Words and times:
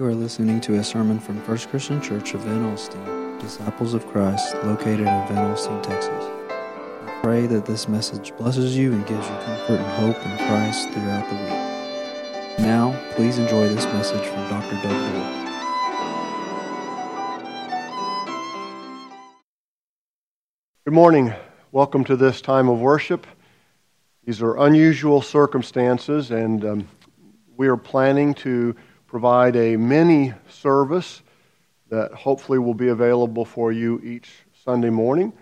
You 0.00 0.06
are 0.06 0.14
listening 0.14 0.62
to 0.62 0.76
a 0.76 0.82
sermon 0.82 1.20
from 1.20 1.42
First 1.42 1.68
Christian 1.68 2.00
Church 2.00 2.32
of 2.32 2.40
Van 2.40 2.64
Alstyne, 2.64 3.38
Disciples 3.38 3.92
of 3.92 4.06
Christ, 4.06 4.54
located 4.64 5.00
in 5.00 5.04
Van 5.04 5.54
Alstyne, 5.54 5.82
Texas. 5.82 6.24
Pray 7.22 7.46
that 7.46 7.66
this 7.66 7.86
message 7.86 8.34
blesses 8.38 8.74
you 8.74 8.94
and 8.94 9.06
gives 9.06 9.28
you 9.28 9.34
comfort 9.44 9.78
and 9.78 9.86
hope 10.00 10.16
in 10.24 10.38
Christ 10.46 10.88
throughout 10.88 11.28
the 11.28 11.34
week. 11.36 12.66
Now, 12.66 12.98
please 13.10 13.36
enjoy 13.36 13.68
this 13.68 13.84
message 13.84 14.26
from 14.26 14.48
Dr. 14.48 14.76
Doug 14.82 15.12
Dorr. 15.12 15.28
Good 20.86 20.94
morning. 20.94 21.34
Welcome 21.72 22.04
to 22.04 22.16
this 22.16 22.40
time 22.40 22.70
of 22.70 22.80
worship. 22.80 23.26
These 24.24 24.40
are 24.40 24.56
unusual 24.60 25.20
circumstances, 25.20 26.30
and 26.30 26.64
um, 26.64 26.88
we 27.58 27.68
are 27.68 27.76
planning 27.76 28.32
to 28.36 28.74
provide 29.10 29.56
a 29.56 29.76
mini 29.76 30.32
service 30.48 31.20
that 31.88 32.12
hopefully 32.12 32.60
will 32.60 32.74
be 32.74 32.86
available 32.86 33.44
for 33.44 33.72
you 33.72 34.00
each 34.04 34.30
Sunday 34.64 34.88
morning. 34.88 35.32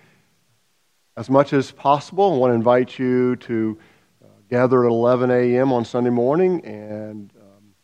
As 1.19 1.29
much 1.29 1.53
as 1.53 1.71
possible, 1.71 2.33
I 2.33 2.37
want 2.39 2.53
to 2.53 2.55
invite 2.55 2.99
you 2.99 3.37
to 3.37 3.79
uh, 4.25 4.29
gather 4.49 4.87
at 4.87 4.91
11 4.91 5.31
a.m. 5.31 5.71
on 5.75 5.85
Sunday 5.85 6.09
morning 6.09 6.65
and 6.65 7.31
um, 7.39 7.75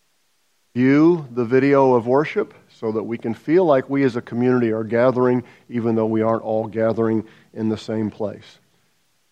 view 0.75 1.29
the 1.31 1.45
video 1.45 1.93
of 1.93 2.07
worship 2.07 2.55
so 2.71 2.91
that 2.93 3.03
we 3.03 3.19
can 3.19 3.35
feel 3.35 3.67
like 3.67 3.91
we 3.91 4.05
as 4.05 4.17
a 4.17 4.23
community 4.23 4.73
are 4.73 4.85
gathering, 4.85 5.45
even 5.69 5.97
though 5.97 6.07
we 6.07 6.23
aren't 6.23 6.45
all 6.45 6.67
gathering 6.67 7.27
in 7.53 7.69
the 7.69 7.77
same 7.77 8.11
place. 8.11 8.59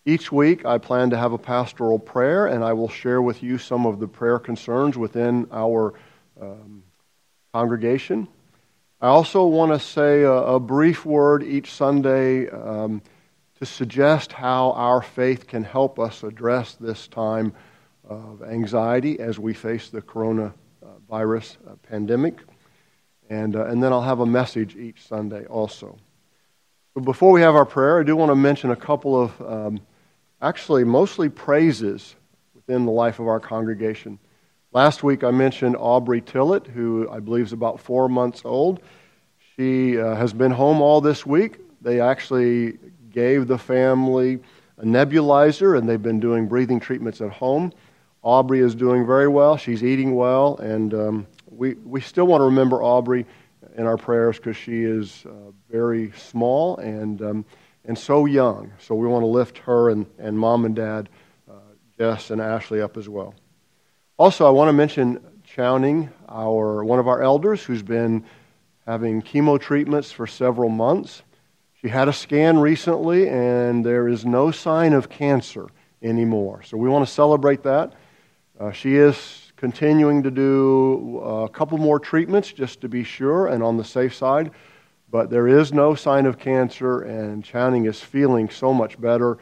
Each 0.05 0.31
week, 0.31 0.67
I 0.67 0.77
plan 0.77 1.09
to 1.11 1.17
have 1.17 1.33
a 1.33 1.39
pastoral 1.39 1.99
prayer, 1.99 2.47
and 2.47 2.63
I 2.63 2.75
will 2.75 2.91
share 2.91 3.23
with 3.23 3.43
you 3.43 3.57
some 3.57 3.87
of 3.87 4.01
the 4.01 4.09
prayer 4.09 4.39
concerns 4.39 4.99
within 4.99 5.47
our 5.51 5.95
um, 6.43 6.83
congregation. 7.55 8.27
I 9.01 9.09
also 9.09 9.47
want 9.47 9.73
to 9.73 9.79
say 9.79 10.23
a, 10.23 10.33
a, 10.33 10.61
brief 10.61 11.05
word 11.05 11.43
each 11.43 11.71
Sunday 11.73 12.49
um, 12.49 13.03
to 13.59 13.67
suggest 13.67 14.33
how 14.33 14.73
our 14.73 15.03
faith 15.03 15.47
can 15.47 15.65
help 15.65 15.99
us 15.99 16.23
address 16.23 16.75
this 16.75 17.09
time 17.09 17.53
of 18.09 18.43
anxiety 18.43 19.21
as 19.21 19.39
we 19.39 19.55
face 19.55 19.89
the 19.89 20.03
coronavirus 20.03 21.57
uh, 21.67 21.75
pandemic. 21.89 22.39
And, 23.31 23.57
uh, 23.57 23.67
and 23.67 23.83
then 23.83 23.93
I'll 23.93 24.03
have 24.03 24.21
a 24.21 24.27
message 24.27 24.77
each 24.77 25.07
Sunday 25.07 25.47
also. 25.47 25.97
But 26.95 27.05
before 27.05 27.33
we 27.33 27.41
have 27.41 27.55
our 27.55 27.65
prayer, 27.65 28.01
I 28.01 28.03
do 28.03 28.17
want 28.17 28.31
to 28.31 28.37
mention 28.37 28.71
a 28.71 28.77
couple 28.77 29.21
of 29.21 29.41
um, 29.41 29.81
actually 30.41 30.85
mostly 30.85 31.29
praises 31.29 32.15
within 32.55 32.85
the 32.85 32.91
life 32.91 33.19
of 33.21 33.29
our 33.29 33.41
congregation. 33.41 34.19
Last 34.75 35.03
week 35.03 35.23
I 35.23 35.31
mentioned 35.31 35.77
Aubrey 35.79 36.23
Tillett, 36.23 36.67
who 36.67 37.07
I 37.11 37.21
believe 37.21 37.45
is 37.45 37.53
about 37.53 37.79
four 37.79 38.09
months 38.09 38.41
old. 38.43 38.81
She 39.55 40.01
uh, 40.01 40.15
has 40.15 40.33
been 40.33 40.51
home 40.51 40.81
all 40.81 41.03
this 41.03 41.27
week. 41.27 41.59
They 41.83 42.01
actually 42.01 42.79
gave 43.11 43.49
the 43.49 43.59
family 43.59 44.41
a 44.79 44.85
nebulizer, 44.87 45.77
and 45.77 45.87
they've 45.87 46.01
been 46.01 46.21
doing 46.21 46.49
breathing 46.49 46.81
treatments 46.81 47.21
at 47.21 47.31
home. 47.31 47.71
Aubrey 48.23 48.61
is 48.61 48.75
doing 48.75 49.07
very 49.07 49.29
well. 49.29 49.59
She's 49.59 49.85
eating 49.85 50.15
well, 50.15 50.57
and 50.57 50.95
um, 50.95 51.27
we, 51.51 51.75
we 51.75 52.01
still 52.01 52.27
want 52.27 52.41
to 52.41 52.47
remember 52.47 52.83
Aubrey 52.83 53.27
in 53.77 53.87
our 53.87 53.99
prayers 53.99 54.39
because 54.39 54.57
she 54.57 54.85
is 54.85 55.27
uh, 55.27 55.51
very 55.71 56.13
small 56.13 56.79
and, 56.79 57.21
um, 57.21 57.45
and 57.85 57.99
so 57.99 58.25
young. 58.25 58.73
So 58.79 58.95
we 58.95 59.07
want 59.07 59.23
to 59.23 59.27
lift 59.27 59.59
her 59.59 59.91
and, 59.91 60.07
and 60.19 60.39
mom 60.39 60.65
and 60.65 60.75
dad, 60.75 61.11
uh, 61.47 61.57
Jess 61.99 62.31
and 62.31 62.41
Ashley, 62.41 62.81
up 62.81 62.97
as 62.97 63.07
well. 63.07 63.35
Also, 64.19 64.47
I 64.47 64.51
want 64.51 64.69
to 64.69 64.73
mention 64.75 65.21
Chowning, 65.45 66.11
our, 66.29 66.85
one 66.85 66.99
of 66.99 67.09
our 67.09 67.23
elders 67.23 67.63
who's 67.63 67.83
been 67.83 68.25
having 68.87 69.23
chemo 69.23 69.61
treatments 69.61 70.13
for 70.13 70.27
several 70.27 70.69
months. 70.69 71.23
She 71.81 71.89
had 71.89 72.09
a 72.09 72.13
scan 72.13 72.59
recently, 72.59 73.29
and 73.29 73.85
there 73.85 74.09
is 74.09 74.25
no 74.25 74.51
sign 74.51 74.93
of 74.93 75.09
cancer 75.09 75.67
anymore. 76.03 76.63
So 76.63 76.77
we 76.77 76.89
want 76.89 77.07
to 77.07 77.13
celebrate 77.13 77.63
that. 77.63 77.95
Uh, 78.61 78.71
she 78.71 78.97
is 78.97 79.53
continuing 79.57 80.23
to 80.25 80.31
do 80.31 81.19
a 81.21 81.49
couple 81.49 81.79
more 81.79 81.99
treatments 81.99 82.53
just 82.53 82.81
to 82.83 82.89
be 82.89 83.05
sure 83.05 83.47
and 83.47 83.63
on 83.63 83.77
the 83.77 83.85
safe 83.85 84.15
side. 84.15 84.51
But 85.11 85.31
there 85.31 85.49
is 85.49 85.73
no 85.73 85.95
sign 85.95 86.27
of 86.27 86.39
cancer, 86.39 87.03
and 87.03 87.45
Chowning 87.45 87.87
is 87.87 88.01
feeling 88.01 88.51
so 88.51 88.75
much 88.75 89.01
better 89.01 89.39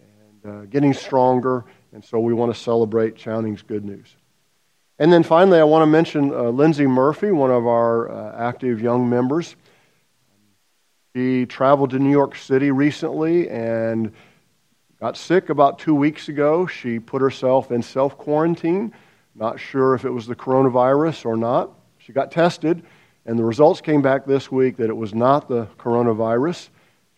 and 0.00 0.52
uh, 0.52 0.64
getting 0.66 0.94
stronger. 0.94 1.64
And 1.92 2.04
so 2.04 2.18
we 2.20 2.34
want 2.34 2.54
to 2.54 2.60
celebrate 2.60 3.16
Chowning's 3.16 3.62
good 3.62 3.84
news. 3.84 4.16
And 5.02 5.12
then 5.12 5.24
finally, 5.24 5.58
I 5.58 5.64
want 5.64 5.82
to 5.82 5.86
mention 5.86 6.32
uh, 6.32 6.42
Lindsay 6.50 6.86
Murphy, 6.86 7.32
one 7.32 7.50
of 7.50 7.66
our 7.66 8.08
uh, 8.08 8.36
active 8.38 8.80
young 8.80 9.10
members. 9.10 9.56
She 11.12 11.44
traveled 11.44 11.90
to 11.90 11.98
New 11.98 12.12
York 12.12 12.36
City 12.36 12.70
recently 12.70 13.50
and 13.50 14.12
got 15.00 15.16
sick 15.16 15.48
about 15.48 15.80
two 15.80 15.96
weeks 15.96 16.28
ago. 16.28 16.68
She 16.68 17.00
put 17.00 17.20
herself 17.20 17.72
in 17.72 17.82
self 17.82 18.16
quarantine 18.16 18.94
not 19.34 19.58
sure 19.58 19.96
if 19.96 20.04
it 20.04 20.10
was 20.10 20.28
the 20.28 20.36
coronavirus 20.36 21.26
or 21.26 21.36
not. 21.36 21.72
She 21.98 22.12
got 22.12 22.30
tested, 22.30 22.84
and 23.26 23.36
the 23.36 23.44
results 23.44 23.80
came 23.80 24.02
back 24.02 24.24
this 24.24 24.52
week 24.52 24.76
that 24.76 24.88
it 24.88 24.96
was 24.96 25.14
not 25.14 25.48
the 25.48 25.66
coronavirus. 25.78 26.68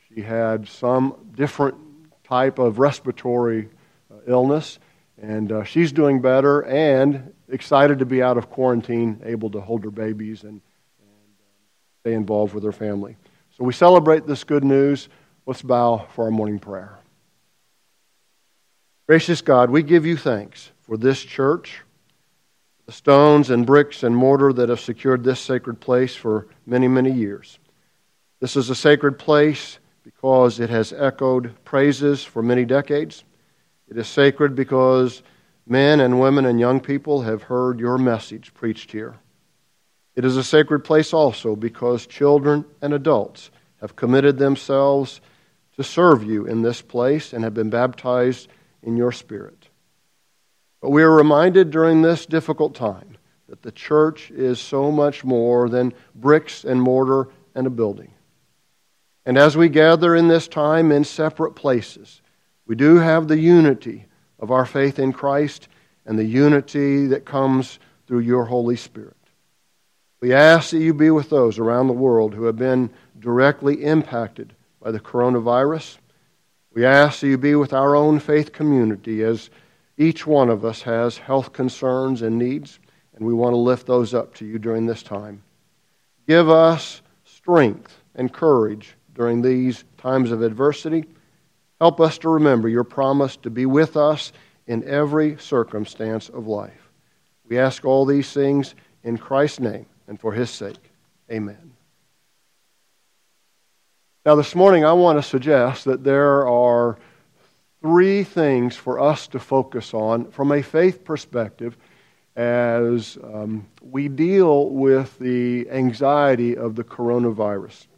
She 0.09 0.23
had 0.23 0.67
some 0.67 1.17
different 1.35 1.77
type 2.25 2.59
of 2.59 2.79
respiratory 2.79 3.69
uh, 4.11 4.21
illness, 4.27 4.79
and 5.25 5.51
uh, 5.53 5.65
she's 5.65 5.91
doing 5.91 6.21
better 6.21 6.61
and 6.61 7.33
excited 7.49 8.01
to 8.01 8.07
be 8.07 8.23
out 8.23 8.37
of 8.37 8.51
quarantine, 8.51 9.21
able 9.25 9.51
to 9.51 9.61
hold 9.61 9.85
her 9.85 9.91
babies 9.91 10.43
and, 10.43 10.53
and 10.53 10.61
uh, 10.61 12.03
stay 12.03 12.15
involved 12.15 12.55
with 12.55 12.63
her 12.65 12.73
family. 12.73 13.17
So 13.57 13.65
we 13.65 13.73
celebrate 13.73 14.27
this 14.27 14.45
good 14.45 14.65
news. 14.65 15.09
Let's 15.47 15.63
bow 15.63 16.07
for 16.15 16.27
our 16.27 16.31
morning 16.31 16.59
prayer. 16.59 16.99
Gracious 19.07 19.41
God, 19.41 19.71
we 19.71 19.83
give 19.83 20.05
you 20.05 20.17
thanks 20.17 20.71
for 20.83 20.97
this 20.97 21.23
church 21.23 21.81
the 22.87 22.93
stones 22.93 23.49
and 23.49 23.65
bricks 23.65 24.03
and 24.03 24.15
mortar 24.15 24.53
that 24.53 24.69
have 24.69 24.81
secured 24.81 25.25
this 25.25 25.41
sacred 25.41 25.81
place 25.81 26.15
for 26.15 26.49
many, 26.67 26.87
many 26.87 27.11
years. 27.11 27.59
This 28.41 28.57
is 28.57 28.69
a 28.69 28.75
sacred 28.75 29.19
place 29.19 29.79
because 30.03 30.61
it 30.61 30.69
has 30.69 30.93
echoed 30.93 31.55
praises 31.65 32.23
for 32.23 32.43
many 32.43 32.67
decades. 32.67 33.25
It 33.89 33.99
is 33.99 34.09
sacred 34.09 34.55
because 34.55 35.23
men 35.67 36.01
and 36.01 36.21
women 36.21 36.47
and 36.47 36.59
young 36.59 36.81
people 36.81 37.23
have 37.23 37.45
heard 37.45 37.79
your 37.79 37.99
message 37.99 38.55
preached 38.55 38.93
here. 38.93 39.17
It 40.15 40.25
is 40.25 40.37
a 40.37 40.45
sacred 40.45 40.81
place 40.81 41.13
also 41.13 41.57
because 41.57 42.07
children 42.07 42.65
and 42.81 42.95
adults 42.95 43.51
have 43.81 43.97
committed 43.97 44.39
themselves 44.39 45.21
to 45.77 45.83
serve 45.83 46.23
you 46.23 46.47
in 46.47 46.63
this 46.63 46.81
place 46.81 47.33
and 47.33 47.45
have 47.45 47.55
been 47.55 47.71
baptized 47.71 48.49
in 48.83 48.97
your 48.97 49.13
spirit. 49.13 49.69
But 50.81 50.91
we 50.91 51.03
are 51.03 51.11
reminded 51.11 51.71
during 51.71 52.03
this 52.03 52.27
difficult 52.27 52.75
time 52.75 53.17
that 53.49 53.63
the 53.63 53.73
church 53.73 54.31
is 54.31 54.61
so 54.61 54.91
much 54.91 55.25
more 55.25 55.69
than 55.69 55.93
bricks 56.15 56.65
and 56.65 56.81
mortar 56.81 57.29
and 57.55 57.67
a 57.67 57.71
building. 57.71 58.13
And 59.27 59.39
as 59.39 59.57
we 59.57 59.69
gather 59.69 60.15
in 60.15 60.29
this 60.29 60.47
time 60.49 60.93
in 60.93 61.05
separate 61.05 61.53
places, 61.53 62.21
we 62.67 62.75
do 62.75 62.97
have 62.97 63.29
the 63.29 63.39
unity 63.39 64.07
of 64.39 64.51
our 64.51 64.67
faith 64.67 64.99
in 64.99 65.13
Christ 65.13 65.69
and 66.07 66.19
the 66.19 66.25
unity 66.25 67.07
that 67.09 67.25
comes 67.25 67.79
through 68.07 68.21
your 68.21 68.45
Holy 68.45 68.77
Spirit. 68.77 69.17
We 70.21 70.33
ask 70.33 70.71
that 70.71 70.79
you 70.79 70.95
be 70.95 71.11
with 71.11 71.29
those 71.29 71.59
around 71.59 71.87
the 71.87 71.93
world 71.93 72.35
who 72.35 72.45
have 72.45 72.57
been 72.57 72.91
directly 73.19 73.85
impacted 73.85 74.55
by 74.81 74.91
the 74.91 75.01
coronavirus. 75.01 75.99
We 76.73 76.85
ask 76.85 77.21
that 77.21 77.29
you 77.29 77.39
be 77.39 77.55
with 77.55 77.73
our 77.73 77.95
own 77.95 78.19
faith 78.21 78.53
community 78.53 79.23
as 79.23 79.51
each 79.97 80.27
one 80.27 80.49
of 80.49 80.65
us 80.65 80.83
has 80.83 81.19
health 81.19 81.53
concerns 81.53 82.23
and 82.23 82.39
needs, 82.39 82.81
and 83.15 83.27
we 83.27 83.35
want 83.35 83.53
to 83.53 83.59
lift 83.59 83.87
those 83.87 84.15
up 84.15 84.35
to 84.37 84.47
you 84.47 84.59
during 84.59 84.87
this 84.87 85.03
time. 85.03 85.43
Give 86.27 86.49
us 86.49 87.03
strength 87.25 88.03
and 88.15 88.33
courage 88.33 88.95
during 89.15 89.43
these 89.43 89.85
times 89.99 90.33
of 90.33 90.43
adversity. 90.43 91.05
Help 91.85 92.01
us 92.01 92.17
to 92.17 92.31
remember 92.31 92.67
your 92.67 92.83
promise 92.83 93.37
to 93.37 93.51
be 93.51 93.67
with 93.67 93.95
us 93.95 94.33
in 94.67 94.83
every 94.89 95.37
circumstance 95.37 96.31
of 96.31 96.47
life. 96.47 96.91
We 97.47 97.59
ask 97.59 97.85
all 97.85 98.07
these 98.07 98.33
things 98.33 98.75
in 99.03 99.19
Christ's 99.19 99.61
name 99.61 99.85
and 100.09 100.19
for 100.19 100.33
his 100.33 100.49
sake. 100.49 100.91
Amen. 101.31 101.75
Now, 104.25 104.35
this 104.35 104.55
morning, 104.55 104.87
I 104.87 104.95
want 104.95 105.19
to 105.19 105.23
suggest 105.23 105.85
that 105.85 106.03
there 106.03 106.49
are 106.49 106.97
three 107.83 108.25
things 108.25 108.75
for 108.75 108.99
us 108.99 109.27
to 109.27 109.39
focus 109.39 109.93
on 109.93 110.31
from 110.31 110.53
a 110.53 110.63
faith 110.63 111.05
perspective 111.05 111.77
as 112.35 113.19
um, 113.23 113.67
we 113.83 114.09
deal 114.09 114.71
with 114.71 115.19
the 115.19 115.69
anxiety 115.69 116.57
of 116.57 116.77
the 116.77 116.85
coronavirus. 116.85 117.89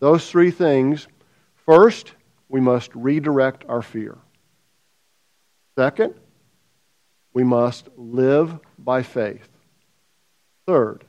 Those 0.00 0.30
three 0.30 0.50
things 0.50 1.08
first, 1.64 2.12
we 2.52 2.60
must 2.60 2.94
redirect 2.94 3.64
our 3.66 3.80
fear. 3.80 4.18
Second, 5.74 6.14
we 7.32 7.44
must 7.44 7.88
live 7.96 8.58
by 8.78 9.02
faith. 9.02 9.48
Third, 10.66 11.02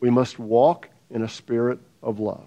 We 0.00 0.10
must 0.10 0.38
walk 0.38 0.88
in 1.10 1.22
a 1.22 1.28
spirit 1.28 1.78
of 2.02 2.20
love. 2.20 2.46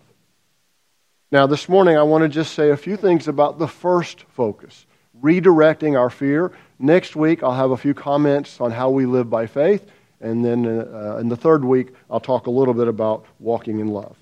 Now, 1.32 1.46
this 1.46 1.68
morning, 1.70 1.98
I 1.98 2.04
want 2.04 2.24
to 2.24 2.30
just 2.30 2.54
say 2.54 2.70
a 2.70 2.78
few 2.78 2.98
things 2.98 3.28
about 3.28 3.60
the 3.60 3.68
first 3.68 4.26
focus 4.30 4.86
redirecting 5.22 6.00
our 6.00 6.10
fear. 6.10 6.52
Next 6.80 7.16
week, 7.16 7.44
I'll 7.44 7.54
have 7.54 7.72
a 7.72 7.78
few 7.78 7.94
comments 7.94 8.60
on 8.62 8.72
how 8.72 8.90
we 8.90 9.06
live 9.06 9.30
by 9.30 9.48
faith. 9.48 9.86
And 10.22 10.44
then 10.44 10.66
uh, 10.66 11.18
in 11.20 11.30
the 11.30 11.36
third 11.36 11.64
week, 11.66 11.94
I'll 12.10 12.20
talk 12.20 12.48
a 12.48 12.52
little 12.52 12.74
bit 12.74 12.88
about 12.88 13.26
walking 13.40 13.80
in 13.80 13.88
love. 13.88 14.18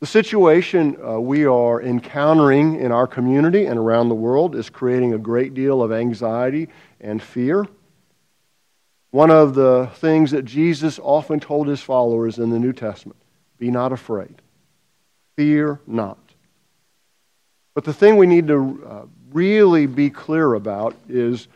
The 0.00 0.06
situation 0.06 0.98
uh, 1.02 1.18
we 1.18 1.46
are 1.46 1.80
encountering 1.80 2.78
in 2.80 2.92
our 2.92 3.06
community 3.06 3.64
and 3.64 3.78
around 3.78 4.10
the 4.10 4.14
world 4.14 4.54
is 4.54 4.68
creating 4.68 5.14
a 5.14 5.18
great 5.18 5.54
deal 5.54 5.82
of 5.82 5.90
anxiety 5.90 6.68
and 7.00 7.22
fear. 7.22 7.66
One 9.10 9.30
of 9.30 9.54
the 9.54 9.88
things 9.94 10.32
that 10.32 10.44
Jesus 10.44 10.98
often 11.02 11.40
told 11.40 11.66
his 11.66 11.80
followers 11.80 12.38
in 12.38 12.50
the 12.50 12.58
New 12.58 12.74
Testament 12.74 13.18
be 13.58 13.70
not 13.70 13.90
afraid. 13.90 14.34
Fear 15.36 15.80
not. 15.86 16.18
But 17.72 17.84
the 17.84 17.94
thing 17.94 18.18
we 18.18 18.26
need 18.26 18.48
to 18.48 18.86
uh, 18.86 19.02
really 19.32 19.86
be 19.86 20.10
clear 20.10 20.52
about 20.52 20.94
is 21.08 21.48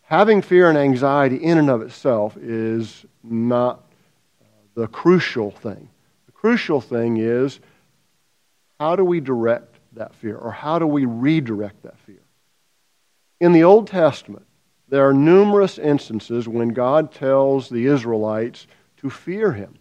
having 0.00 0.40
fear 0.40 0.70
and 0.70 0.78
anxiety 0.78 1.36
in 1.36 1.58
and 1.58 1.68
of 1.68 1.82
itself 1.82 2.38
is 2.38 3.04
not 3.22 3.84
the 4.74 4.86
crucial 4.86 5.50
thing. 5.50 5.90
The 6.24 6.32
crucial 6.32 6.80
thing 6.80 7.18
is 7.18 7.60
how 8.82 8.96
do 8.96 9.04
we 9.04 9.20
direct 9.20 9.78
that 9.92 10.12
fear 10.16 10.36
or 10.36 10.50
how 10.50 10.76
do 10.80 10.86
we 10.88 11.04
redirect 11.04 11.84
that 11.84 11.96
fear? 12.00 12.24
In 13.40 13.52
the 13.52 13.62
Old 13.62 13.86
Testament, 13.86 14.44
there 14.88 15.08
are 15.08 15.14
numerous 15.14 15.78
instances 15.78 16.48
when 16.48 16.70
God 16.70 17.12
tells 17.12 17.68
the 17.68 17.86
Israelites 17.86 18.66
to 18.96 19.08
fear 19.08 19.52
him. 19.52 19.78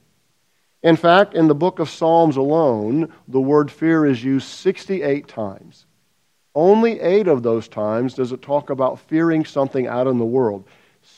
In 0.83 0.97
fact, 0.97 1.33
in 1.33 1.47
the 1.47 1.55
book 1.55 1.79
of 1.79 1.89
Psalms 1.89 2.37
alone, 2.37 3.11
the 3.27 3.41
word 3.41 3.71
fear 3.71 4.05
is 4.05 4.23
used 4.23 4.47
68 4.47 5.27
times. 5.27 5.87
Only 6.53 6.99
eight 6.99 7.27
of 7.27 7.41
those 7.41 7.67
times 7.67 8.13
does 8.13 8.31
it 8.31 8.43
talk 8.43 8.69
about 8.69 8.99
fearing 8.99 9.45
something 9.45 9.87
out 9.87 10.05
in 10.05 10.19
the 10.19 10.25
world. 10.25 10.63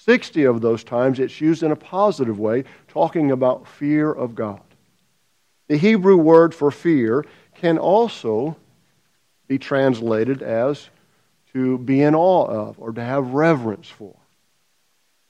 60 0.05 0.45
of 0.45 0.61
those 0.61 0.85
times 0.85 1.19
it's 1.19 1.41
used 1.41 1.63
in 1.63 1.71
a 1.73 1.75
positive 1.75 2.39
way, 2.39 2.63
talking 2.87 3.31
about 3.31 3.67
fear 3.67 4.09
of 4.09 4.35
God. 4.35 4.61
The 5.67 5.75
Hebrew 5.77 6.17
word 6.17 6.55
for 6.55 6.71
fear 6.71 7.25
can 7.55 7.77
also 7.77 8.55
be 9.47 9.57
translated 9.57 10.41
as 10.41 10.89
to 11.53 11.77
be 11.77 12.01
in 12.01 12.15
awe 12.15 12.45
of 12.45 12.79
or 12.79 12.91
to 12.91 13.03
have 13.03 13.33
reverence 13.33 13.87
for. 13.87 14.15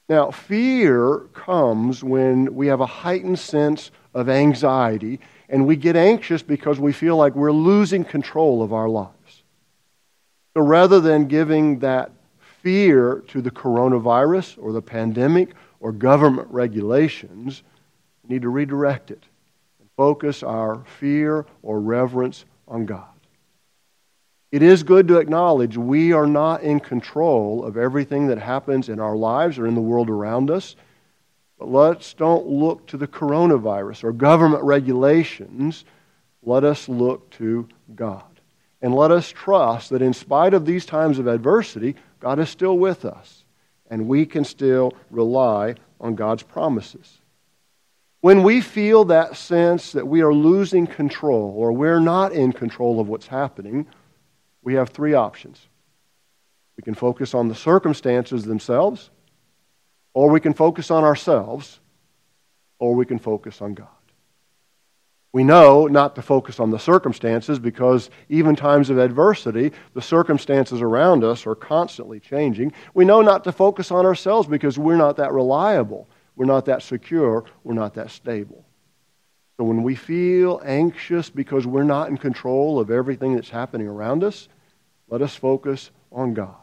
Now, 0.10 0.32
fear 0.32 1.20
comes 1.34 2.04
when 2.04 2.56
we 2.56 2.68
have 2.68 2.82
a 2.82 2.86
heightened 2.86 3.40
sense 3.40 3.92
of 4.14 4.30
anxiety, 4.30 5.20
and 5.50 5.66
we 5.66 5.76
get 5.76 5.96
anxious 5.96 6.42
because 6.42 6.80
we 6.80 6.94
feel 6.94 7.18
like 7.18 7.36
we're 7.36 7.52
losing 7.52 8.04
control 8.04 8.62
of 8.62 8.74
our 8.74 8.90
lives. 8.90 9.44
So 10.54 10.62
rather 10.62 11.00
than 11.00 11.28
giving 11.28 11.80
that 11.80 12.12
fear 12.62 13.24
to 13.30 13.42
the 13.42 13.52
coronavirus 13.52 14.58
or 14.62 14.72
the 14.72 14.82
pandemic 14.82 15.54
or 15.80 15.92
government 15.92 16.48
regulations, 16.52 17.64
we 18.24 18.36
need 18.36 18.44
to 18.44 18.50
redirect 18.50 19.10
it 19.12 19.24
focus 19.96 20.44
our 20.44 20.84
fear 21.00 21.46
or 21.62 21.80
reverence 21.80 22.46
on 22.68 22.86
God. 22.86 23.08
It 24.52 24.62
is 24.62 24.84
good 24.84 25.08
to 25.08 25.18
acknowledge 25.18 25.78
we 25.78 26.14
are 26.14 26.28
not 26.28 26.62
in 26.62 26.80
control 26.80 27.66
of 27.66 27.76
everything 27.76 28.28
that 28.28 28.38
happens 28.38 28.88
in 28.88 29.00
our 29.00 29.16
lives 29.16 29.58
or 29.58 29.66
in 29.66 29.74
the 29.74 29.82
world 29.82 30.12
around 30.12 30.52
us. 30.52 30.76
But 31.58 31.70
let's 31.70 32.14
don't 32.14 32.46
look 32.46 32.86
to 32.88 32.98
the 32.98 33.08
coronavirus 33.08 34.04
or 34.04 34.12
government 34.12 34.64
regulations. 34.64 35.86
Let 36.44 36.64
us 36.64 36.88
look 36.88 37.32
to 37.32 37.68
God. 37.96 38.24
And 38.80 38.94
let 38.94 39.10
us 39.10 39.30
trust 39.30 39.90
that 39.90 40.02
in 40.02 40.14
spite 40.14 40.54
of 40.54 40.66
these 40.66 40.86
times 40.86 41.18
of 41.18 41.26
adversity, 41.26 41.96
God 42.20 42.38
is 42.38 42.50
still 42.50 42.78
with 42.78 43.06
us. 43.06 43.46
And 43.90 44.08
we 44.08 44.26
can 44.26 44.44
still 44.44 44.94
rely 45.10 45.76
on 46.00 46.14
God's 46.14 46.44
promises. 46.44 47.22
When 48.24 48.42
we 48.42 48.62
feel 48.62 49.04
that 49.06 49.36
sense 49.36 49.92
that 49.92 50.08
we 50.08 50.22
are 50.22 50.34
losing 50.34 50.88
control 50.88 51.54
or 51.58 51.74
we're 51.74 52.00
not 52.00 52.32
in 52.32 52.54
control 52.54 53.02
of 53.02 53.10
what's 53.10 53.28
happening, 53.28 53.86
we 54.62 54.76
have 54.76 54.92
three 54.92 55.14
options. 55.14 55.68
We 56.78 56.84
can 56.84 56.94
focus 56.94 57.34
on 57.34 57.50
the 57.50 57.54
circumstances 57.54 58.46
themselves, 58.46 59.10
or 60.14 60.30
we 60.30 60.40
can 60.40 60.54
focus 60.54 60.90
on 60.90 61.04
ourselves, 61.04 61.82
or 62.80 62.96
we 62.96 63.06
can 63.06 63.20
focus 63.20 63.62
on 63.62 63.74
God. 63.74 63.90
We 65.34 65.44
know 65.44 65.88
not 65.88 66.16
to 66.16 66.22
focus 66.22 66.62
on 66.62 66.72
the 66.72 66.80
circumstances 66.80 67.60
because 67.60 68.10
even 68.30 68.56
times 68.56 68.90
of 68.90 69.00
adversity, 69.00 69.74
the 69.96 70.02
circumstances 70.02 70.82
around 70.82 71.26
us 71.26 71.46
are 71.46 71.56
constantly 71.56 72.22
changing. 72.22 72.72
We 72.94 73.04
know 73.04 73.22
not 73.22 73.44
to 73.44 73.52
focus 73.52 73.92
on 73.92 74.06
ourselves 74.06 74.48
because 74.48 74.80
we're 74.80 74.96
not 74.96 75.18
that 75.18 75.34
reliable, 75.34 76.08
we're 76.36 76.46
not 76.46 76.66
that 76.66 76.82
secure, 76.82 77.46
we're 77.64 77.74
not 77.74 77.94
that 77.96 78.12
stable. 78.12 78.66
So 79.58 79.64
when 79.64 79.84
we 79.84 79.96
feel 79.96 80.62
anxious 80.66 81.30
because 81.30 81.68
we're 81.68 81.84
not 81.84 82.10
in 82.10 82.18
control 82.18 82.80
of 82.80 82.90
everything 82.90 83.36
that's 83.36 83.50
happening 83.50 83.88
around 83.88 84.24
us, 84.24 84.48
let 85.08 85.22
us 85.22 85.36
focus 85.36 85.92
on 86.12 86.34
God. 86.34 86.56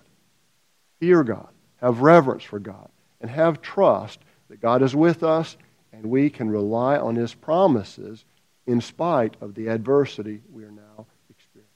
Fear 0.98 1.22
God, 1.24 1.48
have 1.80 2.00
reverence 2.00 2.42
for 2.42 2.58
God, 2.58 2.88
and 3.20 3.30
have 3.30 3.62
trust 3.62 4.18
that 4.48 4.60
God 4.60 4.82
is 4.82 4.94
with 4.94 5.22
us 5.22 5.56
and 5.92 6.06
we 6.06 6.30
can 6.30 6.50
rely 6.50 6.96
on 6.96 7.16
His 7.16 7.34
promises 7.34 8.24
in 8.66 8.80
spite 8.80 9.34
of 9.40 9.54
the 9.54 9.68
adversity 9.68 10.40
we 10.50 10.64
are 10.64 10.70
now 10.70 11.06
experiencing. 11.28 11.70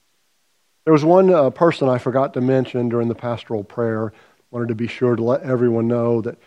There 0.84 0.92
was 0.92 1.04
one 1.04 1.32
uh, 1.32 1.50
person 1.50 1.88
I 1.88 1.98
forgot 1.98 2.34
to 2.34 2.40
mention 2.40 2.88
during 2.88 3.08
the 3.08 3.14
pastoral 3.14 3.64
prayer. 3.64 4.12
Wanted 4.50 4.68
to 4.68 4.74
be 4.74 4.86
sure 4.86 5.16
to 5.16 5.22
let 5.22 5.42
everyone 5.42 5.88
know 5.88 6.20
that 6.22 6.38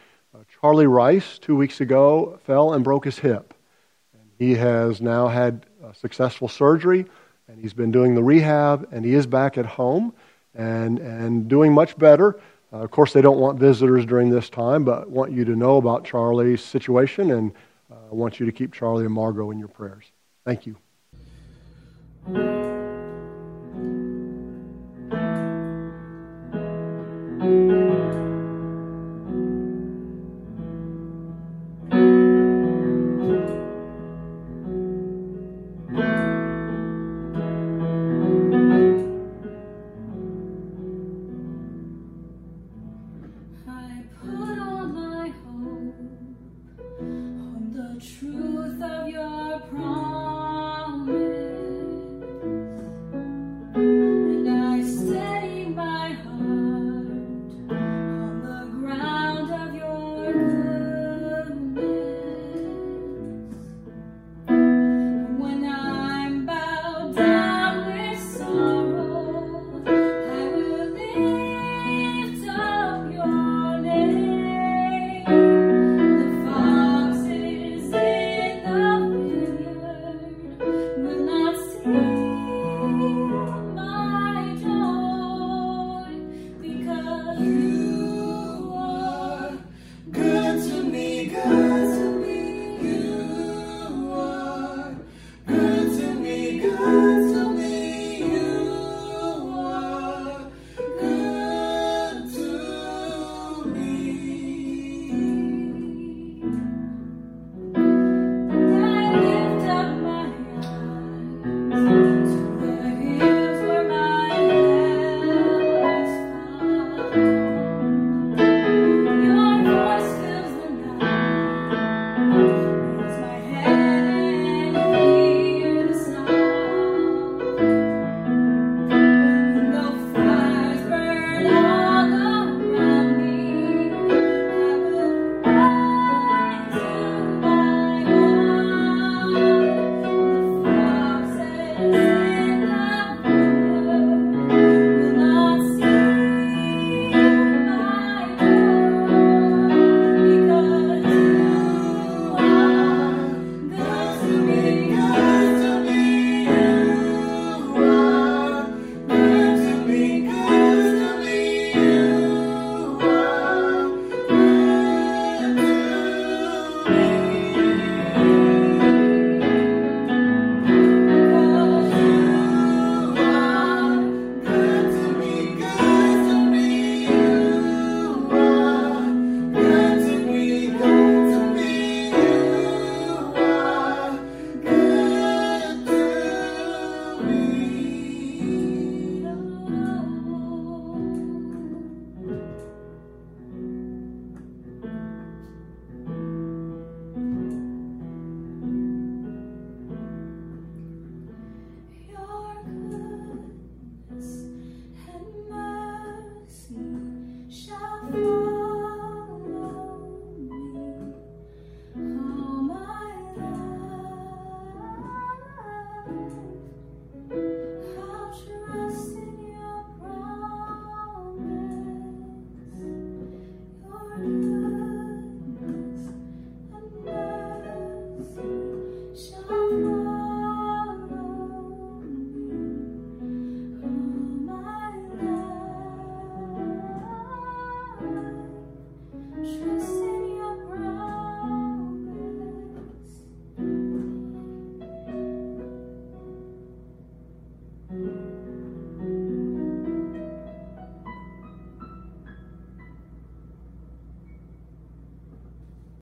Charlie 0.62 0.88
Rice, 0.88 1.38
two 1.38 1.56
weeks 1.56 1.82
ago, 1.82 2.40
fell 2.46 2.74
and 2.74 2.84
broke 2.84 3.06
his 3.06 3.20
hip. 3.20 3.54
He 4.40 4.56
has 4.56 5.02
now 5.02 5.28
had 5.28 5.66
successful 5.94 6.48
surgery, 6.48 7.06
and 7.48 7.60
he's 7.60 7.74
been 7.74 7.92
doing 7.92 8.16
the 8.16 8.24
rehab, 8.24 8.88
and 8.92 9.06
he 9.06 9.14
is 9.14 9.26
back 9.26 9.58
at 9.58 9.66
home 9.66 10.14
and, 10.54 11.00
and 11.00 11.48
doing 11.48 11.74
much 11.74 11.98
better. 11.98 12.40
Uh, 12.72 12.78
of 12.78 12.92
course, 12.92 13.14
they 13.14 13.22
don't 13.22 13.40
want 13.40 13.60
visitors 13.60 14.06
during 14.06 14.30
this 14.30 14.50
time, 14.50 14.84
but 14.84 15.10
want 15.10 15.32
you 15.32 15.46
to 15.46 15.56
know 15.56 15.78
about 15.78 16.04
Charlie's 16.04 16.64
situation 16.64 17.32
and 17.32 17.52
uh, 17.92 17.96
want 18.12 18.40
you 18.40 18.46
to 18.46 18.52
keep 18.52 18.74
Charlie 18.74 19.06
and 19.06 19.14
Margot 19.14 19.52
in 19.52 19.60
your 19.60 19.70
prayers. 19.70 20.06
Thank 20.46 20.66
you. 20.66 20.76
you. 27.40 27.87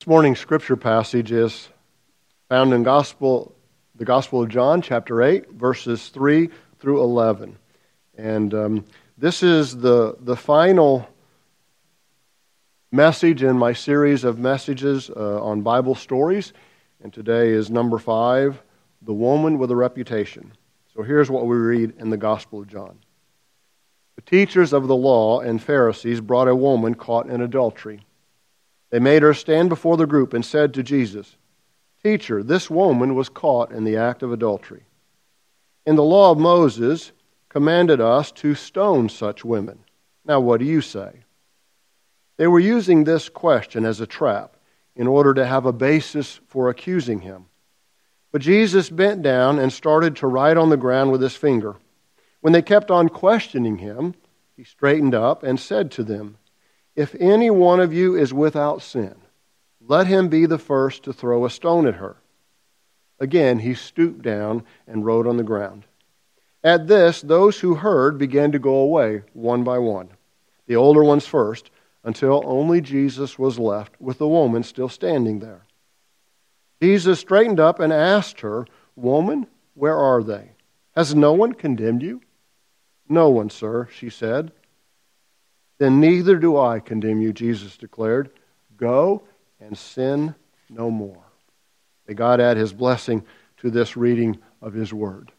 This 0.06 0.10
morning's 0.12 0.40
scripture 0.40 0.76
passage 0.76 1.32
is 1.32 1.68
found 2.48 2.74
in 2.74 2.84
Gospel, 2.84 3.56
the 3.96 4.06
Gospel 4.06 4.44
of 4.44 4.50
John, 4.50 4.84
chapter 4.84 5.24
8, 5.24 5.54
verses 5.54 6.10
3 6.10 6.52
through 6.78 7.02
11. 7.02 7.58
And 8.16 8.54
um, 8.54 8.86
this 9.18 9.42
is 9.42 9.76
the, 9.76 10.16
the 10.20 10.36
final 10.36 11.10
message 12.92 13.42
in 13.42 13.58
my 13.58 13.74
series 13.74 14.24
of 14.24 14.38
messages 14.38 15.10
uh, 15.10 15.44
on 15.44 15.64
Bible 15.64 15.96
stories. 15.96 16.54
And 17.02 17.12
today 17.12 17.50
is 17.50 17.72
number 17.72 17.98
five 17.98 18.62
The 19.02 19.12
Woman 19.12 19.58
with 19.58 19.72
a 19.72 19.76
Reputation. 19.76 20.52
So 20.94 21.02
here's 21.02 21.32
what 21.32 21.48
we 21.48 21.56
read 21.56 21.96
in 21.98 22.12
the 22.12 22.18
Gospel 22.18 22.60
of 22.60 22.68
John. 22.68 23.00
The 24.18 24.22
teachers 24.22 24.72
of 24.72 24.88
the 24.88 24.96
law 24.96 25.40
and 25.40 25.60
Pharisees 25.60 26.22
brought 26.22 26.48
a 26.48 26.56
woman 26.56 26.94
caught 26.94 27.26
in 27.28 27.42
adultery. 27.42 28.05
They 28.96 29.00
made 29.00 29.24
her 29.24 29.34
stand 29.34 29.68
before 29.68 29.98
the 29.98 30.08
group 30.08 30.34
and 30.34 30.46
said 30.46 30.74
to 30.74 30.82
Jesus, 30.82 31.36
Teacher, 32.02 32.42
this 32.42 32.70
woman 32.70 33.14
was 33.14 33.28
caught 33.28 33.74
in 33.74 33.84
the 33.84 33.98
act 33.98 34.24
of 34.24 34.32
adultery. 34.32 34.86
In 35.86 35.98
the 35.98 36.02
law 36.02 36.32
of 36.32 36.38
Moses 36.38 37.12
commanded 37.50 38.00
us 38.00 38.32
to 38.32 38.56
stone 38.56 39.10
such 39.10 39.44
women. 39.44 39.80
Now, 40.24 40.40
what 40.40 40.62
do 40.62 40.66
you 40.66 40.80
say? 40.80 41.26
They 42.38 42.48
were 42.48 42.62
using 42.62 43.04
this 43.04 43.28
question 43.28 43.84
as 43.84 44.00
a 44.00 44.08
trap 44.08 44.56
in 44.96 45.08
order 45.08 45.34
to 45.34 45.46
have 45.46 45.66
a 45.66 45.74
basis 45.74 46.40
for 46.48 46.70
accusing 46.70 47.20
him. 47.20 47.48
But 48.32 48.44
Jesus 48.44 48.90
bent 48.90 49.22
down 49.22 49.60
and 49.60 49.74
started 49.74 50.16
to 50.16 50.28
write 50.28 50.56
on 50.56 50.70
the 50.70 50.78
ground 50.78 51.12
with 51.12 51.22
his 51.22 51.36
finger. 51.36 51.76
When 52.40 52.54
they 52.54 52.62
kept 52.62 52.90
on 52.90 53.10
questioning 53.10 53.80
him, 53.80 54.16
he 54.56 54.64
straightened 54.64 55.14
up 55.14 55.44
and 55.44 55.60
said 55.60 55.92
to 55.92 56.04
them, 56.06 56.38
If 56.96 57.16
any 57.20 57.50
one 57.50 57.80
of 57.80 57.94
you 57.94 58.16
is 58.16 58.34
without 58.34 58.82
sin, 58.82 59.16
let 59.82 60.08
him 60.08 60.30
be 60.30 60.46
the 60.46 60.58
first 60.58 61.04
to 61.04 61.14
throw 61.14 61.46
a 61.46 61.50
stone 61.50 61.88
at 61.88 61.96
her. 61.96 62.18
Again, 63.20 63.60
he 63.60 63.74
stooped 63.74 64.22
down 64.22 64.64
and 64.88 65.06
wrote 65.06 65.28
on 65.28 65.38
the 65.38 65.44
ground. 65.44 65.86
At 66.64 66.88
this, 66.88 67.22
those 67.22 67.60
who 67.60 67.76
heard 67.76 68.18
began 68.18 68.52
to 68.52 68.60
go 68.60 68.76
away 68.76 69.24
one 69.34 69.64
by 69.64 69.78
one, 69.78 70.10
the 70.68 70.76
older 70.76 71.04
ones 71.04 71.28
first 71.28 71.70
until 72.04 72.42
only 72.46 72.82
Jesus 72.82 73.38
was 73.38 73.60
left 73.60 74.00
with 74.00 74.18
the 74.18 74.28
woman 74.28 74.64
still 74.64 74.90
standing 74.90 75.40
there. 75.40 75.66
Jesus 76.82 77.20
straightened 77.20 77.60
up 77.60 77.80
and 77.80 77.92
asked 77.92 78.42
her, 78.42 78.66
Woman, 78.96 79.48
where 79.74 79.98
are 79.98 80.24
they? 80.24 80.52
Has 80.96 81.14
no 81.14 81.34
one 81.34 81.54
condemned 81.54 82.02
you? 82.02 82.22
No 83.10 83.30
one, 83.30 83.50
sir, 83.50 83.88
she 83.92 84.10
said. 84.10 84.52
Then 85.78 86.00
neither 86.00 86.38
do 86.38 86.58
I 86.58 86.80
condemn 86.80 87.22
you, 87.22 87.34
Jesus 87.34 87.78
declared. 87.78 88.30
Go 88.78 89.24
and 89.60 89.78
sin 89.78 90.36
no 90.70 90.90
more. 90.90 91.24
May 92.08 92.14
God 92.14 92.40
add 92.40 92.58
his 92.58 92.74
blessing 92.74 93.24
to 93.58 93.70
this 93.70 93.98
reading 93.98 94.38
of 94.62 94.74
his 94.74 94.94
word. 94.94 95.32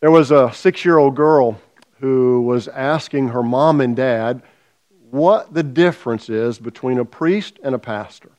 There 0.00 0.10
was 0.10 0.30
a 0.30 0.52
six 0.52 0.84
year 0.84 0.98
old 0.98 1.16
girl 1.16 1.60
who 2.00 2.42
was 2.42 2.68
asking 2.68 3.28
her 3.28 3.42
mom 3.42 3.80
and 3.80 3.94
dad 3.94 4.42
what 5.10 5.52
the 5.52 5.62
difference 5.62 6.28
is 6.28 6.58
between 6.58 6.98
a 6.98 7.04
priest 7.04 7.58
and 7.62 7.74
a 7.74 7.78
pastor. 7.78 8.30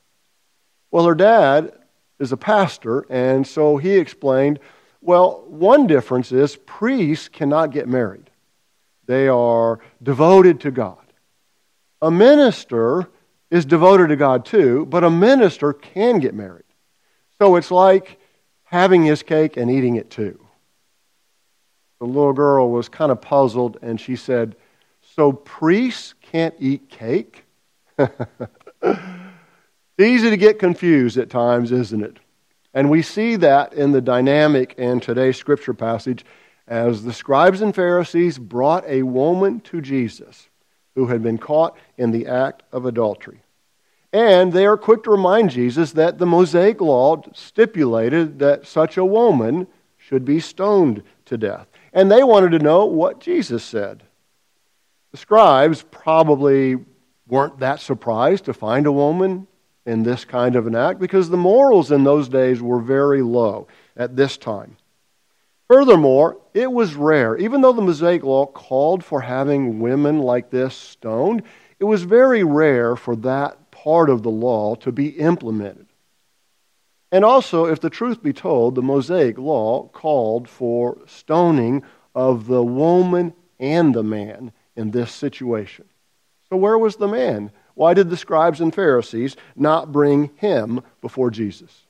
Well, 0.89 1.05
her 1.05 1.15
dad 1.15 1.73
is 2.19 2.31
a 2.31 2.38
pastor, 2.38 3.05
and 3.09 3.45
so 3.45 3.77
he 3.77 3.97
explained 3.97 4.59
well, 5.03 5.43
one 5.47 5.88
difference 5.88 6.31
is 6.31 6.55
priests 6.55 7.27
cannot 7.27 7.71
get 7.71 7.88
married, 7.88 8.29
they 9.05 9.27
are 9.27 9.79
devoted 10.01 10.62
to 10.62 10.72
God. 10.72 10.98
A 12.01 12.10
minister 12.12 13.10
is 13.50 13.65
devoted 13.65 14.08
to 14.08 14.15
God 14.15 14.46
too, 14.46 14.86
but 14.86 15.03
a 15.03 15.10
minister 15.10 15.74
can 15.74 16.20
get 16.20 16.34
married. 16.34 16.63
So 17.38 17.55
it's 17.55 17.72
like 17.72 18.20
having 18.63 19.03
his 19.03 19.24
cake 19.24 19.58
and 19.58 19.70
eating 19.70 19.96
it 19.96 20.10
too. 20.10 20.39
The 22.00 22.05
little 22.05 22.34
girl 22.34 22.72
was 22.72 22.89
kind 22.89 23.12
of 23.12 23.22
puzzled, 23.22 23.77
and 23.81 24.01
she 24.01 24.15
said, 24.15 24.55
So 25.15 25.31
priests 25.34 26.15
can't 26.22 26.55
eat 26.58 26.89
cake? 26.89 27.43
easy 30.00 30.29
to 30.29 30.38
get 30.38 30.58
confused 30.58 31.17
at 31.17 31.29
times, 31.29 31.72
isn't 31.72 32.03
it? 32.03 32.17
And 32.74 32.89
we 32.89 33.01
see 33.01 33.36
that 33.36 33.74
in 33.74 33.91
the 33.91 34.01
dynamic 34.01 34.75
in 34.77 35.00
today's 35.00 35.38
scripture 35.38 35.74
passage 35.74 36.25
as 36.72 37.04
the 37.04 37.12
scribes 37.12 37.62
and 37.62 37.75
Pharisees 37.75 38.40
brought 38.40 38.88
a 38.88 39.04
woman 39.04 39.60
to 39.60 39.82
Jesus 39.82 40.48
who 40.96 41.08
had 41.08 41.22
been 41.22 41.38
caught 41.38 41.78
in 41.98 42.12
the 42.12 42.25
act 42.25 42.63
of 42.72 42.86
adultery. 42.86 43.42
And 44.13 44.54
they 44.54 44.66
are 44.66 44.78
quick 44.78 45.04
to 45.04 45.12
remind 45.12 45.50
Jesus 45.50 45.92
that 45.92 46.18
the 46.18 46.25
Mosaic 46.25 46.80
law 46.80 47.22
stipulated 47.34 48.40
that 48.40 48.66
such 48.66 48.96
a 48.96 49.04
woman 49.04 49.68
should 49.98 50.24
be 50.24 50.40
stoned 50.40 51.04
to 51.25 51.38
death. 51.38 51.68
And 51.92 52.10
they 52.10 52.24
wanted 52.24 52.51
to 52.51 52.60
know 52.60 52.86
what 52.86 53.20
Jesus 53.20 53.66
said. 53.66 54.04
The 55.12 55.18
scribes 55.18 55.84
probably 55.92 56.78
weren't 57.28 57.60
that 57.60 57.82
surprised 57.82 58.46
to 58.46 58.54
find 58.54 58.86
a 58.86 58.94
woman 58.94 59.46
in 59.86 60.04
this 60.04 60.24
kind 60.24 60.56
of 60.56 60.68
an 60.68 60.75
act 60.78 61.01
because 61.01 61.30
the 61.30 61.36
morals 61.36 61.92
in 61.92 62.06
those 62.06 62.30
days 62.30 62.62
were 62.62 62.80
very 62.80 63.22
low 63.22 63.68
at 63.98 64.16
this 64.16 64.38
time. 64.38 64.78
Furthermore, 65.72 66.38
it 66.54 66.70
was 66.70 66.96
rare. 66.96 67.38
Even 67.38 67.62
though 67.62 67.72
the 67.72 67.82
Mosaic 67.82 68.24
Law 68.24 68.46
called 68.46 69.06
for 69.06 69.22
having 69.22 69.80
women 69.80 70.20
like 70.20 70.50
this 70.50 70.75
stoned, 70.75 71.44
it 71.80 71.86
was 71.86 72.04
very 72.04 72.44
rare 72.44 72.98
for 72.98 73.16
that 73.16 73.72
part 73.72 74.10
of 74.10 74.22
the 74.22 74.30
law 74.30 74.75
to 74.75 74.92
be 74.92 75.12
implemented. 75.12 75.88
And 77.10 77.24
also, 77.24 77.68
if 77.68 77.80
the 77.80 77.90
truth 77.90 78.22
be 78.22 78.34
told, 78.34 78.75
the 78.75 78.82
Mosaic 78.82 79.38
Law 79.38 79.88
called 79.88 80.50
for 80.50 80.98
stoning 81.08 81.84
of 82.13 82.48
the 82.48 82.62
woman 82.62 83.32
and 83.58 83.96
the 83.96 84.04
man 84.04 84.51
in 84.75 84.92
this 84.92 85.13
situation. 85.13 85.86
So, 86.50 86.58
where 86.58 86.78
was 86.78 86.98
the 86.98 87.08
man? 87.08 87.50
Why 87.75 87.94
did 87.94 88.10
the 88.10 88.18
scribes 88.18 88.60
and 88.60 88.75
Pharisees 88.75 89.38
not 89.56 89.94
bring 89.94 90.32
him 90.36 90.82
before 91.00 91.32
Jesus? 91.32 91.88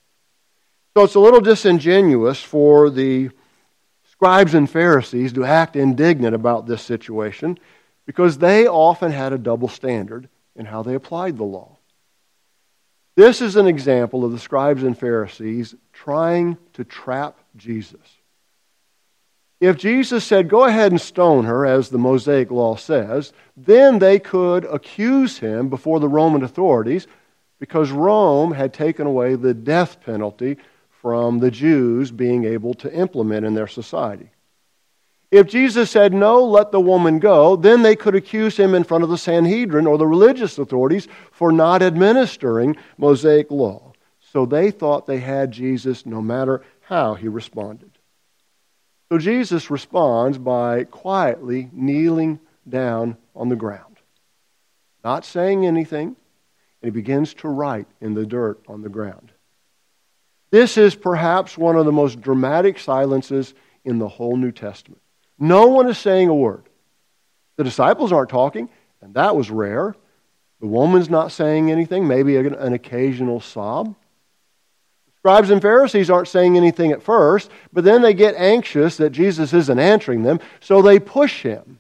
So, 0.96 1.04
it's 1.04 1.16
a 1.16 1.20
little 1.20 1.42
disingenuous 1.42 2.44
for 2.44 2.92
the 2.92 3.32
scribes 4.22 4.54
and 4.54 4.70
Pharisees 4.70 5.34
to 5.34 5.44
act 5.44 5.76
indignant 5.76 6.36
about 6.36 6.68
this 6.68 6.84
situation 6.84 7.58
because 8.06 8.38
they 8.38 8.68
often 8.68 9.12
had 9.12 9.34
a 9.34 9.38
double 9.40 9.68
standard 9.68 10.30
in 10.56 10.64
how 10.64 10.84
they 10.84 10.94
applied 10.94 11.38
the 11.38 11.44
law. 11.44 11.80
This 13.16 13.42
is 13.42 13.56
an 13.56 13.66
example 13.66 14.24
of 14.24 14.32
the 14.32 14.38
scribes 14.38 14.84
and 14.84 14.96
Pharisees 14.96 15.74
trying 15.92 16.60
to 16.74 16.84
trap 16.84 17.40
Jesus. 17.58 18.20
If 19.60 19.78
Jesus 19.78 20.24
said, 20.24 20.50
Go 20.50 20.66
ahead 20.66 20.92
and 20.92 21.02
stone 21.02 21.46
her, 21.46 21.66
as 21.66 21.90
the 21.90 21.98
Mosaic 21.98 22.52
law 22.52 22.76
says, 22.76 23.34
then 23.58 23.98
they 23.98 24.20
could 24.20 24.66
accuse 24.66 25.40
him 25.40 25.68
before 25.68 26.00
the 26.00 26.08
Roman 26.08 26.44
authorities 26.44 27.08
because 27.60 27.90
Rome 27.90 28.52
had 28.52 28.72
taken 28.72 29.08
away 29.08 29.34
the 29.34 29.56
death 29.56 30.00
penalty 30.06 30.58
from 31.02 31.40
the 31.40 31.50
Jews 31.50 32.12
being 32.12 32.46
able 32.46 32.76
to 32.76 32.94
implement 32.94 33.46
in 33.46 33.56
their 33.56 33.68
society. 33.68 34.30
If 35.32 35.48
Jesus 35.48 35.90
said, 35.90 36.14
No, 36.14 36.44
let 36.44 36.72
the 36.72 36.80
woman 36.80 37.18
go, 37.18 37.56
then 37.56 37.82
they 37.82 37.96
could 37.96 38.14
accuse 38.14 38.58
him 38.58 38.76
in 38.76 38.84
front 38.84 39.04
of 39.04 39.10
the 39.10 39.18
Sanhedrin 39.18 39.88
or 39.88 39.98
the 39.98 40.06
religious 40.06 40.60
authorities 40.60 41.08
for 41.32 41.52
not 41.52 41.82
administering 41.82 42.76
Mosaic 42.98 43.50
law. 43.50 43.94
So 44.32 44.46
they 44.46 44.70
thought 44.70 45.08
they 45.08 45.20
had 45.20 45.52
Jesus 45.52 46.06
no 46.06 46.22
matter 46.22 46.62
how 46.82 47.16
he 47.16 47.28
responded. 47.28 47.92
So 49.10 49.18
Jesus 49.18 49.72
responds 49.72 50.38
by 50.38 50.84
quietly 50.84 51.70
kneeling 51.74 52.40
down 52.68 53.18
on 53.36 53.50
the 53.50 53.56
ground, 53.56 53.98
not 55.04 55.26
saying 55.26 55.66
anything, 55.66 56.16
and 56.82 56.84
he 56.84 56.90
begins 56.92 57.34
to 57.36 57.48
write 57.48 57.88
in 58.00 58.14
the 58.14 58.26
dirt 58.26 58.62
on 58.68 58.84
the 58.84 58.90
ground. 58.90 59.31
This 60.52 60.78
is 60.78 60.96
perhaps 60.96 61.58
one 61.58 61.78
of 61.78 61.86
the 61.86 61.92
most 61.92 62.22
dramatic 62.22 62.78
silences 62.78 63.54
in 63.86 64.00
the 64.00 64.08
whole 64.08 64.36
New 64.36 64.52
Testament. 64.52 65.02
No 65.40 65.68
one 65.68 65.88
is 65.90 65.98
saying 65.98 66.28
a 66.28 66.36
word. 66.36 66.68
The 67.56 67.64
disciples 67.64 68.12
aren't 68.12 68.30
talking, 68.30 68.70
and 69.02 69.14
that 69.16 69.36
was 69.36 69.50
rare. 69.50 69.96
The 70.60 70.68
woman's 70.68 71.10
not 71.10 71.32
saying 71.32 71.72
anything, 71.72 72.08
maybe 72.08 72.36
an, 72.38 72.74
occasional 72.74 73.40
sob. 73.40 73.96
The 75.08 75.12
Scribes 75.18 75.50
and 75.50 75.62
Pharisees 75.62 76.10
aren't 76.10 76.28
saying 76.28 76.58
anything 76.58 76.92
at 76.92 77.02
first, 77.02 77.50
but 77.72 77.84
then 77.84 78.02
they 78.02 78.14
get 78.14 78.36
anxious 78.36 78.98
that 78.98 79.12
Jesus 79.12 79.54
isn't 79.54 79.80
answering 79.80 80.24
them, 80.24 80.40
so 80.60 80.82
they 80.82 81.00
push 81.00 81.44
him. 81.44 81.80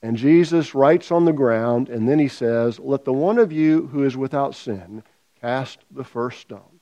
And 0.00 0.16
Jesus 0.16 0.74
writes 0.74 1.10
on 1.10 1.24
the 1.24 1.32
ground, 1.32 1.88
and 1.88 2.08
then 2.08 2.18
he 2.18 2.28
says, 2.28 2.78
Let 2.78 3.04
the 3.04 3.12
one 3.12 3.38
of 3.38 3.50
you 3.50 3.88
who 3.88 4.04
is 4.04 4.16
without 4.16 4.54
sin 4.54 5.02
cast 5.40 5.80
the 5.90 6.04
first 6.04 6.40
stone. 6.40 6.77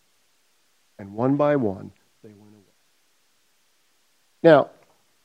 And 0.98 1.12
one 1.14 1.36
by 1.36 1.56
one, 1.56 1.92
they 2.22 2.30
went 2.30 2.54
away. 2.54 2.74
Now, 4.42 4.70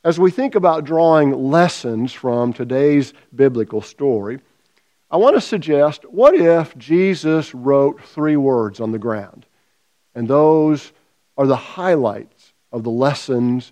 as 0.03 0.19
we 0.19 0.31
think 0.31 0.55
about 0.55 0.83
drawing 0.83 1.31
lessons 1.31 2.11
from 2.11 2.53
today's 2.53 3.13
biblical 3.33 3.81
story, 3.81 4.39
I 5.09 5.17
want 5.17 5.35
to 5.35 5.41
suggest 5.41 6.05
what 6.05 6.33
if 6.33 6.77
Jesus 6.77 7.53
wrote 7.53 8.01
three 8.01 8.37
words 8.37 8.79
on 8.79 8.91
the 8.91 8.99
ground? 8.99 9.45
And 10.15 10.27
those 10.27 10.91
are 11.37 11.47
the 11.47 11.55
highlights 11.55 12.53
of 12.71 12.83
the 12.83 12.91
lessons 12.91 13.71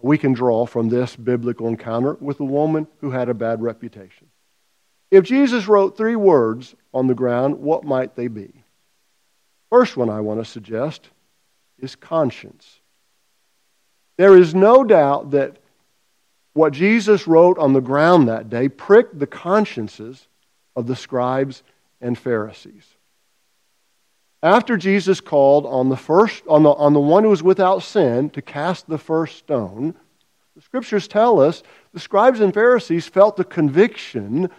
we 0.00 0.18
can 0.18 0.32
draw 0.32 0.66
from 0.66 0.88
this 0.88 1.14
biblical 1.14 1.68
encounter 1.68 2.14
with 2.20 2.40
a 2.40 2.44
woman 2.44 2.88
who 3.00 3.10
had 3.10 3.28
a 3.28 3.34
bad 3.34 3.62
reputation. 3.62 4.26
If 5.10 5.24
Jesus 5.24 5.68
wrote 5.68 5.96
three 5.96 6.16
words 6.16 6.74
on 6.92 7.06
the 7.06 7.14
ground, 7.14 7.60
what 7.60 7.84
might 7.84 8.16
they 8.16 8.28
be? 8.28 8.64
First 9.70 9.96
one 9.96 10.10
I 10.10 10.20
want 10.20 10.40
to 10.40 10.44
suggest 10.44 11.08
is 11.82 11.94
conscience. 11.96 12.80
There 14.16 14.36
is 14.36 14.54
no 14.54 14.84
doubt 14.84 15.32
that 15.32 15.58
what 16.54 16.72
Jesus 16.72 17.26
wrote 17.26 17.58
on 17.58 17.72
the 17.72 17.80
ground 17.80 18.28
that 18.28 18.48
day 18.48 18.68
pricked 18.68 19.18
the 19.18 19.26
consciences 19.26 20.28
of 20.76 20.86
the 20.86 20.96
scribes 20.96 21.62
and 22.00 22.16
Pharisees. 22.16 22.86
After 24.42 24.76
Jesus 24.76 25.20
called 25.20 25.66
on 25.66 25.88
the 25.88 25.96
first 25.96 26.42
on 26.48 26.62
the, 26.62 26.70
on 26.70 26.94
the 26.94 27.00
one 27.00 27.22
who 27.22 27.30
was 27.30 27.42
without 27.42 27.82
sin 27.82 28.30
to 28.30 28.42
cast 28.42 28.88
the 28.88 28.98
first 28.98 29.38
stone, 29.38 29.94
the 30.56 30.62
scriptures 30.62 31.08
tell 31.08 31.40
us 31.40 31.62
the 31.94 32.00
scribes 32.00 32.40
and 32.40 32.52
Pharisees 32.52 33.06
felt 33.06 33.36
the 33.36 33.44
conviction 33.44 34.50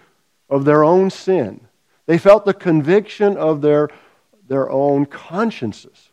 of 0.49 0.65
their 0.65 0.83
own 0.83 1.09
sin. 1.09 1.67
They 2.05 2.17
felt 2.17 2.45
the 2.45 2.53
conviction 2.53 3.38
of 3.38 3.62
their, 3.62 3.89
their 4.47 4.69
own 4.69 5.05
consciences. 5.05 6.12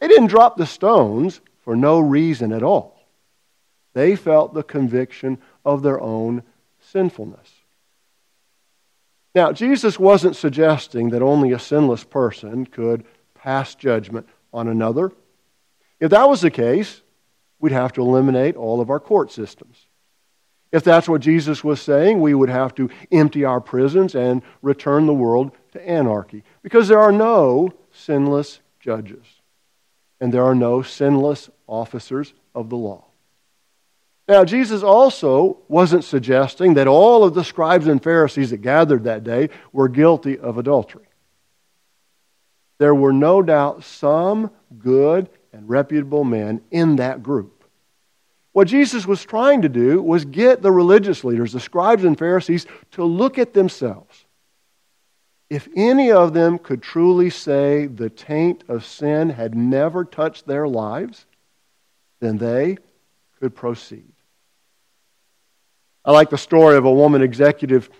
They 0.00 0.08
didn't 0.08 0.28
drop 0.28 0.56
the 0.56 0.66
stones 0.66 1.40
for 1.60 1.76
no 1.76 1.98
reason 1.98 2.52
at 2.52 2.62
all. 2.62 3.00
They 3.94 4.14
felt 4.16 4.54
the 4.54 4.62
conviction 4.62 5.38
of 5.64 5.82
their 5.82 6.00
own 6.00 6.42
sinfulness. 6.80 7.50
Now, 9.34 9.52
Jesus 9.52 9.98
wasn't 9.98 10.36
suggesting 10.36 11.10
that 11.10 11.22
only 11.22 11.52
a 11.52 11.58
sinless 11.58 12.04
person 12.04 12.66
could 12.66 13.04
pass 13.34 13.74
judgment 13.74 14.26
on 14.52 14.68
another. 14.68 15.12
If 16.00 16.10
that 16.10 16.28
was 16.28 16.40
the 16.40 16.50
case, 16.50 17.02
we'd 17.58 17.72
have 17.72 17.92
to 17.94 18.02
eliminate 18.02 18.56
all 18.56 18.80
of 18.80 18.90
our 18.90 19.00
court 19.00 19.30
systems. 19.30 19.86
If 20.72 20.84
that's 20.84 21.08
what 21.08 21.20
Jesus 21.20 21.62
was 21.62 21.80
saying, 21.80 22.20
we 22.20 22.34
would 22.34 22.48
have 22.48 22.74
to 22.74 22.90
empty 23.10 23.44
our 23.44 23.60
prisons 23.60 24.14
and 24.14 24.42
return 24.62 25.06
the 25.06 25.14
world 25.14 25.52
to 25.72 25.88
anarchy. 25.88 26.42
Because 26.62 26.88
there 26.88 27.00
are 27.00 27.12
no 27.12 27.72
sinless 27.92 28.60
judges, 28.80 29.24
and 30.20 30.32
there 30.32 30.44
are 30.44 30.54
no 30.54 30.82
sinless 30.82 31.50
officers 31.66 32.32
of 32.54 32.70
the 32.70 32.76
law. 32.76 33.04
Now, 34.28 34.44
Jesus 34.44 34.82
also 34.82 35.58
wasn't 35.68 36.04
suggesting 36.04 36.74
that 36.74 36.88
all 36.88 37.22
of 37.22 37.34
the 37.34 37.44
scribes 37.44 37.86
and 37.86 38.02
Pharisees 38.02 38.50
that 38.50 38.58
gathered 38.58 39.04
that 39.04 39.22
day 39.22 39.50
were 39.72 39.88
guilty 39.88 40.38
of 40.38 40.58
adultery. 40.58 41.06
There 42.78 42.94
were 42.94 43.12
no 43.12 43.40
doubt 43.40 43.84
some 43.84 44.50
good 44.78 45.28
and 45.52 45.68
reputable 45.68 46.24
men 46.24 46.60
in 46.70 46.96
that 46.96 47.22
group. 47.22 47.64
What 48.52 48.68
Jesus 48.68 49.06
was 49.06 49.24
trying 49.24 49.62
to 49.62 49.68
do 49.68 50.02
was 50.02 50.24
get 50.24 50.62
the 50.62 50.72
religious 50.72 51.24
leaders, 51.24 51.52
the 51.52 51.60
scribes 51.60 52.04
and 52.04 52.18
Pharisees, 52.18 52.66
to 52.92 53.04
look 53.04 53.38
at 53.38 53.54
themselves. 53.54 54.15
If 55.48 55.68
any 55.76 56.10
of 56.10 56.34
them 56.34 56.58
could 56.58 56.82
truly 56.82 57.30
say 57.30 57.86
the 57.86 58.10
taint 58.10 58.64
of 58.68 58.84
sin 58.84 59.30
had 59.30 59.54
never 59.54 60.04
touched 60.04 60.46
their 60.46 60.66
lives, 60.66 61.24
then 62.20 62.38
they 62.38 62.78
could 63.38 63.54
proceed. 63.54 64.12
I 66.04 66.12
like 66.12 66.30
the 66.30 66.38
story 66.38 66.76
of 66.76 66.84
a 66.84 66.92
woman 66.92 67.22
executive 67.22 67.90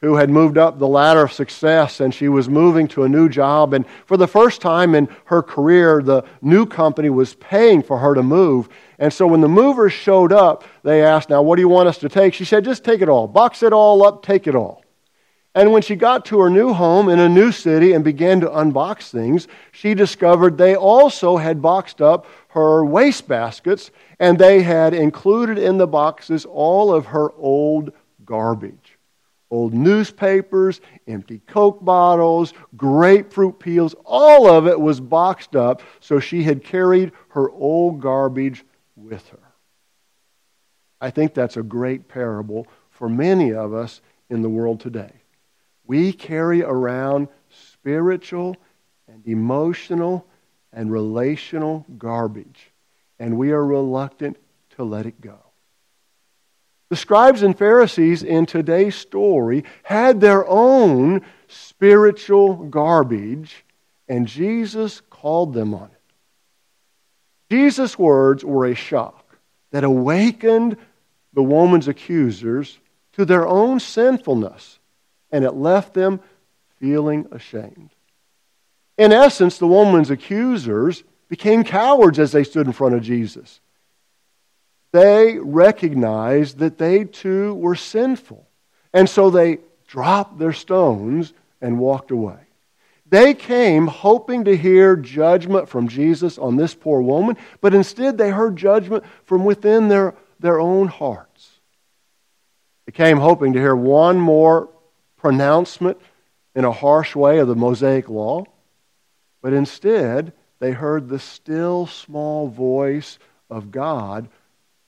who 0.00 0.16
had 0.16 0.28
moved 0.28 0.58
up 0.58 0.78
the 0.78 0.88
ladder 0.88 1.22
of 1.22 1.32
success 1.32 2.00
and 2.00 2.14
she 2.14 2.28
was 2.28 2.48
moving 2.48 2.86
to 2.86 3.04
a 3.04 3.08
new 3.08 3.28
job. 3.28 3.72
And 3.72 3.86
for 4.04 4.16
the 4.16 4.28
first 4.28 4.60
time 4.60 4.94
in 4.94 5.08
her 5.24 5.42
career, 5.42 6.02
the 6.02 6.22
new 6.42 6.66
company 6.66 7.08
was 7.08 7.34
paying 7.34 7.82
for 7.82 7.98
her 7.98 8.14
to 8.14 8.22
move. 8.22 8.68
And 8.98 9.12
so 9.12 9.26
when 9.26 9.40
the 9.40 9.48
movers 9.48 9.94
showed 9.94 10.32
up, 10.32 10.64
they 10.82 11.02
asked, 11.02 11.30
Now, 11.30 11.42
what 11.42 11.56
do 11.56 11.62
you 11.62 11.68
want 11.68 11.88
us 11.88 11.98
to 11.98 12.08
take? 12.08 12.34
She 12.34 12.44
said, 12.44 12.64
Just 12.64 12.84
take 12.84 13.00
it 13.00 13.08
all. 13.08 13.26
Box 13.26 13.62
it 13.62 13.72
all 13.72 14.06
up, 14.06 14.22
take 14.22 14.46
it 14.46 14.54
all. 14.54 14.82
And 15.56 15.72
when 15.72 15.80
she 15.80 15.96
got 15.96 16.26
to 16.26 16.38
her 16.40 16.50
new 16.50 16.74
home 16.74 17.08
in 17.08 17.18
a 17.18 17.30
new 17.30 17.50
city 17.50 17.94
and 17.94 18.04
began 18.04 18.40
to 18.40 18.46
unbox 18.48 19.08
things, 19.10 19.48
she 19.72 19.94
discovered 19.94 20.58
they 20.58 20.76
also 20.76 21.38
had 21.38 21.62
boxed 21.62 22.02
up 22.02 22.26
her 22.48 22.84
waste 22.84 23.26
baskets 23.26 23.90
and 24.20 24.38
they 24.38 24.60
had 24.60 24.92
included 24.92 25.56
in 25.56 25.78
the 25.78 25.86
boxes 25.86 26.44
all 26.44 26.92
of 26.92 27.06
her 27.06 27.32
old 27.38 27.92
garbage 28.26 28.96
old 29.50 29.72
newspapers, 29.72 30.80
empty 31.06 31.40
Coke 31.46 31.84
bottles, 31.84 32.52
grapefruit 32.76 33.58
peels, 33.58 33.94
all 34.04 34.50
of 34.50 34.66
it 34.66 34.78
was 34.78 35.00
boxed 35.00 35.54
up, 35.54 35.82
so 36.00 36.18
she 36.18 36.42
had 36.42 36.64
carried 36.64 37.12
her 37.28 37.48
old 37.50 38.00
garbage 38.00 38.64
with 38.96 39.28
her. 39.28 39.38
I 41.00 41.10
think 41.10 41.32
that's 41.32 41.56
a 41.56 41.62
great 41.62 42.08
parable 42.08 42.66
for 42.90 43.08
many 43.08 43.52
of 43.52 43.72
us 43.72 44.00
in 44.28 44.42
the 44.42 44.48
world 44.48 44.80
today. 44.80 45.12
We 45.86 46.12
carry 46.12 46.62
around 46.62 47.28
spiritual 47.48 48.56
and 49.08 49.26
emotional 49.26 50.26
and 50.72 50.90
relational 50.90 51.86
garbage 51.96 52.72
and 53.18 53.38
we 53.38 53.52
are 53.52 53.64
reluctant 53.64 54.36
to 54.76 54.84
let 54.84 55.06
it 55.06 55.20
go. 55.20 55.38
The 56.88 56.96
scribes 56.96 57.42
and 57.42 57.56
Pharisees 57.56 58.22
in 58.22 58.46
today's 58.46 58.94
story 58.94 59.64
had 59.82 60.20
their 60.20 60.46
own 60.46 61.22
spiritual 61.48 62.54
garbage, 62.54 63.64
and 64.08 64.28
Jesus 64.28 65.00
called 65.10 65.52
them 65.52 65.74
on 65.74 65.84
it. 65.84 65.90
Jesus' 67.50 67.98
words 67.98 68.44
were 68.44 68.66
a 68.66 68.74
shock 68.74 69.38
that 69.72 69.84
awakened 69.84 70.76
the 71.32 71.42
woman's 71.42 71.88
accusers 71.88 72.78
to 73.12 73.24
their 73.24 73.46
own 73.46 73.80
sinfulness, 73.80 74.78
and 75.36 75.44
it 75.44 75.52
left 75.52 75.92
them 75.92 76.18
feeling 76.80 77.26
ashamed. 77.30 77.90
In 78.96 79.12
essence, 79.12 79.58
the 79.58 79.66
woman's 79.66 80.10
accusers 80.10 81.04
became 81.28 81.62
cowards 81.62 82.18
as 82.18 82.32
they 82.32 82.42
stood 82.42 82.66
in 82.66 82.72
front 82.72 82.94
of 82.94 83.02
Jesus. 83.02 83.60
They 84.92 85.38
recognized 85.38 86.56
that 86.60 86.78
they 86.78 87.04
too 87.04 87.52
were 87.52 87.74
sinful. 87.74 88.48
And 88.94 89.10
so 89.10 89.28
they 89.28 89.58
dropped 89.86 90.38
their 90.38 90.54
stones 90.54 91.34
and 91.60 91.78
walked 91.78 92.10
away. 92.10 92.38
They 93.04 93.34
came 93.34 93.88
hoping 93.88 94.44
to 94.44 94.56
hear 94.56 94.96
judgment 94.96 95.68
from 95.68 95.86
Jesus 95.86 96.38
on 96.38 96.56
this 96.56 96.74
poor 96.74 97.02
woman, 97.02 97.36
but 97.60 97.74
instead 97.74 98.16
they 98.16 98.30
heard 98.30 98.56
judgment 98.56 99.04
from 99.24 99.44
within 99.44 99.88
their, 99.88 100.14
their 100.40 100.58
own 100.58 100.88
hearts. 100.88 101.50
They 102.86 102.92
came 102.92 103.18
hoping 103.18 103.52
to 103.52 103.58
hear 103.58 103.76
one 103.76 104.18
more 104.18 104.70
pronouncement 105.26 106.00
in 106.54 106.64
a 106.64 106.70
harsh 106.70 107.16
way 107.16 107.38
of 107.38 107.48
the 107.48 107.56
Mosaic 107.56 108.08
law, 108.08 108.44
but 109.42 109.52
instead 109.52 110.32
they 110.60 110.70
heard 110.70 111.08
the 111.08 111.18
still 111.18 111.84
small 111.84 112.46
voice 112.46 113.18
of 113.50 113.72
God 113.72 114.28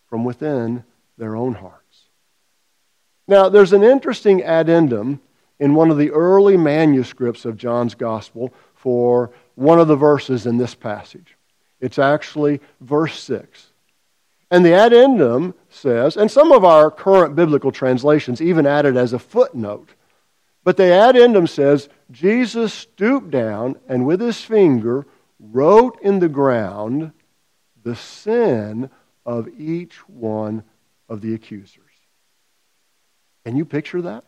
from 0.08 0.24
within 0.24 0.84
their 1.16 1.34
own 1.34 1.54
hearts. 1.54 2.04
Now, 3.26 3.48
there's 3.48 3.72
an 3.72 3.82
interesting 3.82 4.44
addendum 4.44 5.20
in 5.58 5.74
one 5.74 5.90
of 5.90 5.98
the 5.98 6.12
early 6.12 6.56
manuscripts 6.56 7.44
of 7.44 7.56
John's 7.56 7.96
Gospel 7.96 8.54
for 8.76 9.32
one 9.56 9.80
of 9.80 9.88
the 9.88 9.96
verses 9.96 10.46
in 10.46 10.56
this 10.56 10.76
passage. 10.76 11.36
It's 11.80 11.98
actually 11.98 12.60
verse 12.80 13.18
6. 13.24 13.72
And 14.52 14.64
the 14.64 14.74
addendum 14.74 15.54
says, 15.68 16.16
and 16.16 16.30
some 16.30 16.52
of 16.52 16.64
our 16.64 16.92
current 16.92 17.34
biblical 17.34 17.72
translations 17.72 18.40
even 18.40 18.66
add 18.66 18.86
it 18.86 18.94
as 18.94 19.12
a 19.12 19.18
footnote, 19.18 19.88
but 20.64 20.76
the 20.76 20.92
addendum 20.92 21.46
says, 21.46 21.88
Jesus 22.10 22.72
stooped 22.72 23.30
down 23.30 23.76
and 23.88 24.06
with 24.06 24.20
his 24.20 24.40
finger 24.40 25.06
wrote 25.38 25.98
in 26.02 26.18
the 26.18 26.28
ground 26.28 27.12
the 27.82 27.96
sin 27.96 28.90
of 29.24 29.48
each 29.58 29.96
one 30.08 30.64
of 31.08 31.20
the 31.20 31.34
accusers. 31.34 31.84
Can 33.44 33.56
you 33.56 33.64
picture 33.64 34.02
that? 34.02 34.24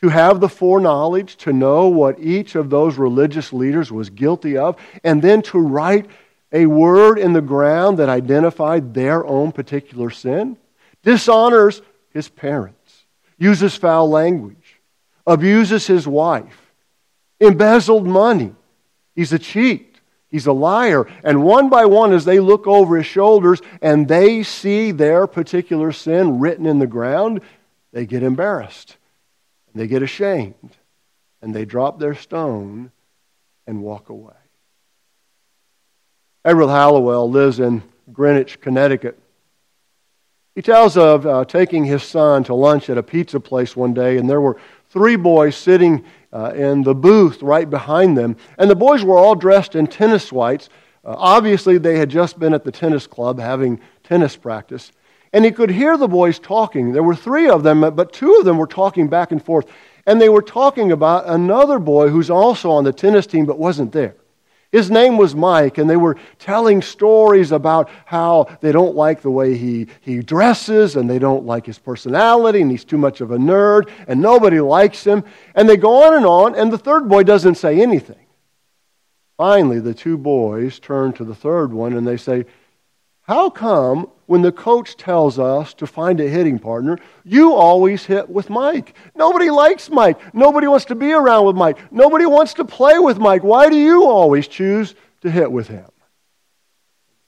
To 0.00 0.08
have 0.08 0.40
the 0.40 0.48
foreknowledge, 0.48 1.36
to 1.38 1.52
know 1.52 1.86
what 1.86 2.18
each 2.18 2.56
of 2.56 2.70
those 2.70 2.98
religious 2.98 3.52
leaders 3.52 3.92
was 3.92 4.10
guilty 4.10 4.56
of, 4.56 4.76
and 5.04 5.22
then 5.22 5.42
to 5.42 5.58
write 5.58 6.10
a 6.50 6.66
word 6.66 7.18
in 7.18 7.32
the 7.32 7.40
ground 7.40 7.98
that 7.98 8.08
identified 8.08 8.94
their 8.94 9.24
own 9.24 9.52
particular 9.52 10.10
sin, 10.10 10.56
dishonors 11.02 11.82
his 12.10 12.28
parents, 12.28 13.04
uses 13.38 13.76
foul 13.76 14.10
language, 14.10 14.61
abuses 15.26 15.86
his 15.86 16.06
wife, 16.06 16.72
embezzled 17.40 18.06
money. 18.06 18.54
He's 19.14 19.32
a 19.32 19.38
cheat. 19.38 20.00
He's 20.28 20.46
a 20.46 20.52
liar. 20.52 21.06
And 21.22 21.42
one 21.42 21.68
by 21.68 21.84
one, 21.84 22.12
as 22.12 22.24
they 22.24 22.40
look 22.40 22.66
over 22.66 22.96
his 22.96 23.06
shoulders 23.06 23.60
and 23.82 24.08
they 24.08 24.42
see 24.42 24.90
their 24.90 25.26
particular 25.26 25.92
sin 25.92 26.40
written 26.40 26.64
in 26.64 26.78
the 26.78 26.86
ground, 26.86 27.42
they 27.92 28.06
get 28.06 28.22
embarrassed. 28.22 28.96
they 29.74 29.86
get 29.86 30.02
ashamed 30.02 30.76
and 31.42 31.54
they 31.54 31.64
drop 31.64 31.98
their 31.98 32.14
stone 32.14 32.90
and 33.66 33.82
walk 33.82 34.08
away. 34.08 34.32
Edward 36.44 36.68
Hallowell 36.68 37.30
lives 37.30 37.60
in 37.60 37.82
Greenwich, 38.12 38.60
Connecticut. 38.60 39.18
He 40.54 40.62
tells 40.62 40.96
of 40.96 41.26
uh, 41.26 41.44
taking 41.44 41.84
his 41.84 42.02
son 42.02 42.44
to 42.44 42.54
lunch 42.54 42.90
at 42.90 42.98
a 42.98 43.02
pizza 43.02 43.40
place 43.40 43.74
one 43.76 43.94
day, 43.94 44.18
and 44.18 44.28
there 44.28 44.40
were 44.40 44.58
three 44.92 45.16
boys 45.16 45.56
sitting 45.56 46.04
uh, 46.32 46.52
in 46.54 46.82
the 46.82 46.94
booth 46.94 47.42
right 47.42 47.68
behind 47.68 48.16
them. 48.16 48.36
And 48.58 48.70
the 48.70 48.76
boys 48.76 49.02
were 49.02 49.16
all 49.16 49.34
dressed 49.34 49.74
in 49.74 49.86
tennis 49.86 50.30
whites. 50.30 50.68
Uh, 51.04 51.14
obviously, 51.16 51.78
they 51.78 51.98
had 51.98 52.10
just 52.10 52.38
been 52.38 52.52
at 52.52 52.62
the 52.62 52.72
tennis 52.72 53.06
club 53.06 53.40
having 53.40 53.80
tennis 54.04 54.36
practice. 54.36 54.92
And 55.32 55.46
he 55.46 55.50
could 55.50 55.70
hear 55.70 55.96
the 55.96 56.08
boys 56.08 56.38
talking. 56.38 56.92
There 56.92 57.02
were 57.02 57.16
three 57.16 57.48
of 57.48 57.62
them, 57.62 57.80
but 57.94 58.12
two 58.12 58.36
of 58.36 58.44
them 58.44 58.58
were 58.58 58.66
talking 58.66 59.08
back 59.08 59.32
and 59.32 59.42
forth. 59.42 59.66
And 60.06 60.20
they 60.20 60.28
were 60.28 60.42
talking 60.42 60.92
about 60.92 61.26
another 61.26 61.78
boy 61.78 62.08
who's 62.08 62.28
also 62.28 62.70
on 62.70 62.84
the 62.84 62.92
tennis 62.92 63.26
team 63.26 63.46
but 63.46 63.58
wasn't 63.58 63.92
there. 63.92 64.16
His 64.72 64.90
name 64.90 65.18
was 65.18 65.34
Mike, 65.34 65.76
and 65.76 65.88
they 65.88 65.98
were 65.98 66.16
telling 66.38 66.80
stories 66.80 67.52
about 67.52 67.90
how 68.06 68.56
they 68.62 68.72
don't 68.72 68.96
like 68.96 69.20
the 69.20 69.30
way 69.30 69.54
he, 69.54 69.86
he 70.00 70.20
dresses, 70.20 70.96
and 70.96 71.08
they 71.08 71.18
don't 71.18 71.44
like 71.44 71.66
his 71.66 71.78
personality, 71.78 72.62
and 72.62 72.70
he's 72.70 72.84
too 72.84 72.96
much 72.96 73.20
of 73.20 73.32
a 73.32 73.36
nerd, 73.36 73.90
and 74.08 74.20
nobody 74.20 74.60
likes 74.60 75.04
him. 75.04 75.24
And 75.54 75.68
they 75.68 75.76
go 75.76 76.04
on 76.04 76.14
and 76.14 76.24
on, 76.24 76.54
and 76.54 76.72
the 76.72 76.78
third 76.78 77.06
boy 77.06 77.22
doesn't 77.22 77.56
say 77.56 77.82
anything. 77.82 78.16
Finally, 79.36 79.80
the 79.80 79.92
two 79.92 80.16
boys 80.16 80.78
turn 80.78 81.12
to 81.12 81.24
the 81.24 81.34
third 81.34 81.70
one, 81.70 81.92
and 81.92 82.06
they 82.06 82.16
say, 82.16 82.46
How 83.22 83.50
come 83.50 84.08
when 84.32 84.40
the 84.40 84.50
coach 84.50 84.96
tells 84.96 85.38
us 85.38 85.74
to 85.74 85.86
find 85.86 86.18
a 86.18 86.26
hitting 86.26 86.58
partner, 86.58 86.96
you 87.22 87.52
always 87.52 88.06
hit 88.06 88.30
with 88.30 88.48
Mike. 88.48 88.96
Nobody 89.14 89.50
likes 89.50 89.90
Mike. 89.90 90.18
Nobody 90.34 90.66
wants 90.66 90.86
to 90.86 90.94
be 90.94 91.12
around 91.12 91.44
with 91.44 91.54
Mike. 91.54 91.76
Nobody 91.92 92.24
wants 92.24 92.54
to 92.54 92.64
play 92.64 92.98
with 92.98 93.18
Mike. 93.18 93.44
Why 93.44 93.68
do 93.68 93.76
you 93.76 94.06
always 94.06 94.48
choose 94.48 94.94
to 95.20 95.30
hit 95.30 95.52
with 95.52 95.68
him? 95.68 95.84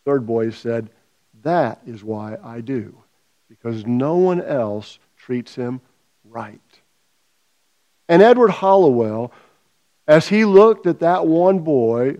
Third 0.06 0.26
boy 0.26 0.48
said, 0.48 0.88
That 1.42 1.82
is 1.86 2.02
why 2.02 2.38
I 2.42 2.62
do, 2.62 2.96
because 3.50 3.84
no 3.84 4.16
one 4.16 4.40
else 4.40 4.98
treats 5.18 5.54
him 5.54 5.82
right. 6.24 6.80
And 8.08 8.22
Edward 8.22 8.50
Hallowell, 8.50 9.30
as 10.08 10.28
he 10.28 10.46
looked 10.46 10.86
at 10.86 11.00
that 11.00 11.26
one 11.26 11.58
boy, 11.58 12.16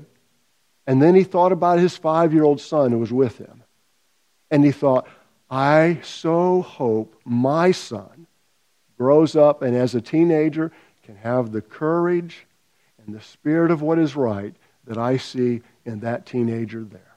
and 0.87 1.01
then 1.01 1.15
he 1.15 1.25
thought 1.25 1.53
about 1.53 1.79
his 1.79 1.97
five 1.97 2.35
year 2.35 2.45
old 2.45 2.61
son 2.61 2.93
who 2.93 2.99
was 2.99 3.15
with 3.15 3.39
him, 3.39 3.64
and 4.55 4.65
he 4.65 4.71
thought, 4.71 5.09
I 5.51 5.99
so 6.05 6.63
hope 6.63 7.21
my 7.25 7.73
son 7.73 8.29
grows 8.97 9.35
up 9.35 9.63
and 9.63 9.77
as 9.77 9.97
a 9.97 10.01
teenager 10.01 10.71
can 11.03 11.17
have 11.17 11.51
the 11.51 11.61
courage 11.61 12.47
and 13.05 13.13
the 13.13 13.21
spirit 13.21 13.73
of 13.73 13.83
what 13.83 13.99
is 13.99 14.15
right 14.15 14.55
that 14.85 14.97
I 14.97 15.17
see 15.17 15.63
in 15.85 15.99
that 16.01 16.25
teenager 16.25 16.85
there. 16.85 17.17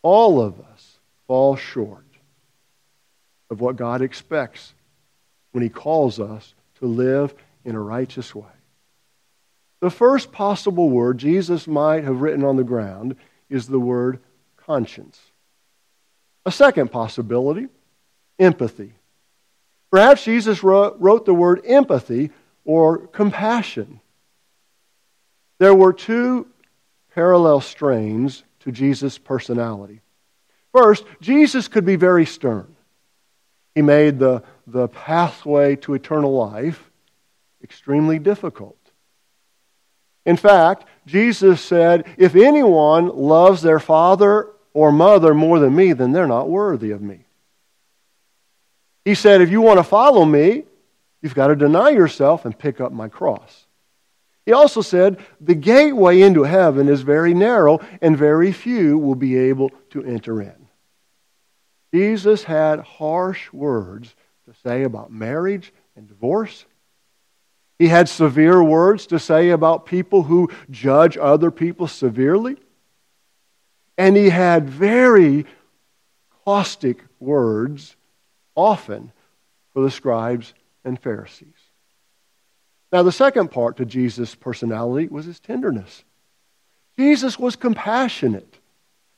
All 0.00 0.40
of 0.40 0.58
us 0.58 1.00
fall 1.26 1.54
short 1.54 2.06
of 3.50 3.60
what 3.60 3.76
God 3.76 4.00
expects 4.00 4.72
when 5.52 5.62
He 5.62 5.68
calls 5.68 6.18
us 6.18 6.54
to 6.78 6.86
live 6.86 7.34
in 7.62 7.74
a 7.74 7.80
righteous 7.80 8.34
way. 8.34 8.56
The 9.80 9.90
first 9.90 10.32
possible 10.32 10.88
word 10.88 11.18
Jesus 11.18 11.66
might 11.66 12.04
have 12.04 12.22
written 12.22 12.42
on 12.42 12.56
the 12.56 12.64
ground 12.64 13.16
is 13.50 13.68
the 13.68 13.78
word 13.78 14.18
conscience. 14.70 15.20
A 16.46 16.52
second 16.52 16.92
possibility, 16.92 17.66
empathy. 18.38 18.92
Perhaps 19.90 20.24
Jesus 20.24 20.62
wrote, 20.62 21.24
the 21.24 21.34
word 21.34 21.62
empathy 21.66 22.30
or 22.64 23.08
compassion. 23.08 24.00
There 25.58 25.74
were 25.74 25.92
two 25.92 26.46
parallel 27.16 27.60
strains 27.60 28.44
to 28.60 28.70
Jesus' 28.70 29.18
personality. 29.18 30.02
First, 30.72 31.04
Jesus 31.20 31.66
could 31.66 31.84
be 31.84 31.96
very 31.96 32.24
stern. 32.24 32.76
He 33.74 33.82
made 33.82 34.20
the, 34.20 34.44
the 34.68 34.86
pathway 34.86 35.74
to 35.82 35.94
eternal 35.94 36.32
life 36.32 36.92
extremely 37.60 38.20
difficult. 38.20 38.78
In 40.24 40.36
fact, 40.36 40.84
Jesus 41.06 41.60
said, 41.60 42.06
If 42.16 42.36
anyone 42.36 43.08
loves 43.08 43.62
their 43.62 43.80
father 43.80 44.50
or 44.72 44.92
mother 44.92 45.34
more 45.34 45.58
than 45.58 45.74
me, 45.74 45.92
then 45.92 46.12
they're 46.12 46.26
not 46.26 46.48
worthy 46.48 46.90
of 46.90 47.02
me. 47.02 47.24
He 49.04 49.14
said, 49.14 49.40
If 49.40 49.50
you 49.50 49.60
want 49.60 49.78
to 49.78 49.84
follow 49.84 50.24
me, 50.24 50.64
you've 51.22 51.34
got 51.34 51.48
to 51.48 51.56
deny 51.56 51.90
yourself 51.90 52.44
and 52.44 52.58
pick 52.58 52.80
up 52.80 52.92
my 52.92 53.08
cross. 53.08 53.66
He 54.46 54.52
also 54.52 54.82
said, 54.82 55.18
The 55.40 55.54
gateway 55.54 56.20
into 56.20 56.44
heaven 56.44 56.88
is 56.88 57.02
very 57.02 57.34
narrow, 57.34 57.80
and 58.00 58.16
very 58.16 58.52
few 58.52 58.98
will 58.98 59.14
be 59.14 59.36
able 59.36 59.70
to 59.90 60.04
enter 60.04 60.40
in. 60.40 60.68
Jesus 61.92 62.44
had 62.44 62.80
harsh 62.80 63.52
words 63.52 64.14
to 64.46 64.54
say 64.62 64.84
about 64.84 65.12
marriage 65.12 65.72
and 65.96 66.08
divorce. 66.08 66.64
He 67.78 67.88
had 67.88 68.08
severe 68.08 68.62
words 68.62 69.06
to 69.08 69.18
say 69.18 69.50
about 69.50 69.86
people 69.86 70.24
who 70.24 70.50
judge 70.70 71.16
other 71.16 71.50
people 71.50 71.88
severely. 71.88 72.56
And 74.00 74.16
he 74.16 74.30
had 74.30 74.70
very 74.70 75.44
caustic 76.46 77.04
words 77.18 77.96
often 78.54 79.12
for 79.74 79.82
the 79.82 79.90
scribes 79.90 80.54
and 80.86 80.98
Pharisees. 80.98 81.52
Now, 82.90 83.02
the 83.02 83.12
second 83.12 83.50
part 83.50 83.76
to 83.76 83.84
Jesus' 83.84 84.34
personality 84.34 85.08
was 85.08 85.26
his 85.26 85.38
tenderness. 85.38 86.02
Jesus 86.98 87.38
was 87.38 87.56
compassionate, 87.56 88.58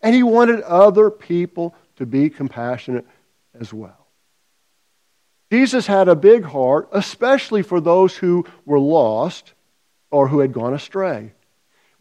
and 0.00 0.16
he 0.16 0.24
wanted 0.24 0.62
other 0.62 1.10
people 1.10 1.76
to 1.94 2.04
be 2.04 2.28
compassionate 2.28 3.06
as 3.54 3.72
well. 3.72 4.08
Jesus 5.52 5.86
had 5.86 6.08
a 6.08 6.16
big 6.16 6.42
heart, 6.42 6.88
especially 6.90 7.62
for 7.62 7.80
those 7.80 8.16
who 8.16 8.44
were 8.64 8.80
lost 8.80 9.52
or 10.10 10.26
who 10.26 10.40
had 10.40 10.52
gone 10.52 10.74
astray. 10.74 11.34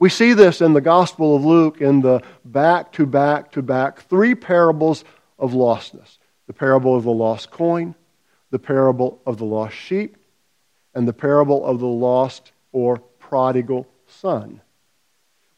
We 0.01 0.09
see 0.09 0.33
this 0.33 0.61
in 0.61 0.73
the 0.73 0.81
Gospel 0.81 1.35
of 1.35 1.45
Luke 1.45 1.79
in 1.79 2.01
the 2.01 2.23
back 2.43 2.91
to 2.93 3.05
back 3.05 3.51
to 3.51 3.61
back 3.61 4.01
three 4.01 4.33
parables 4.33 5.05
of 5.37 5.51
lostness 5.51 6.17
the 6.47 6.53
parable 6.53 6.95
of 6.95 7.03
the 7.03 7.11
lost 7.11 7.51
coin, 7.51 7.93
the 8.49 8.57
parable 8.57 9.21
of 9.27 9.37
the 9.37 9.45
lost 9.45 9.75
sheep, 9.75 10.17
and 10.95 11.07
the 11.07 11.13
parable 11.13 11.63
of 11.63 11.79
the 11.79 11.85
lost 11.85 12.51
or 12.71 12.97
prodigal 12.97 13.87
son. 14.07 14.59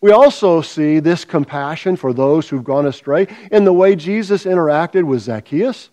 We 0.02 0.12
also 0.12 0.60
see 0.60 1.00
this 1.00 1.24
compassion 1.24 1.96
for 1.96 2.12
those 2.12 2.50
who've 2.50 2.66
gone 2.66 2.86
astray 2.86 3.30
in 3.50 3.64
the 3.64 3.72
way 3.72 3.96
Jesus 3.96 4.44
interacted 4.44 5.06
with 5.06 5.22
Zacchaeus 5.22 5.90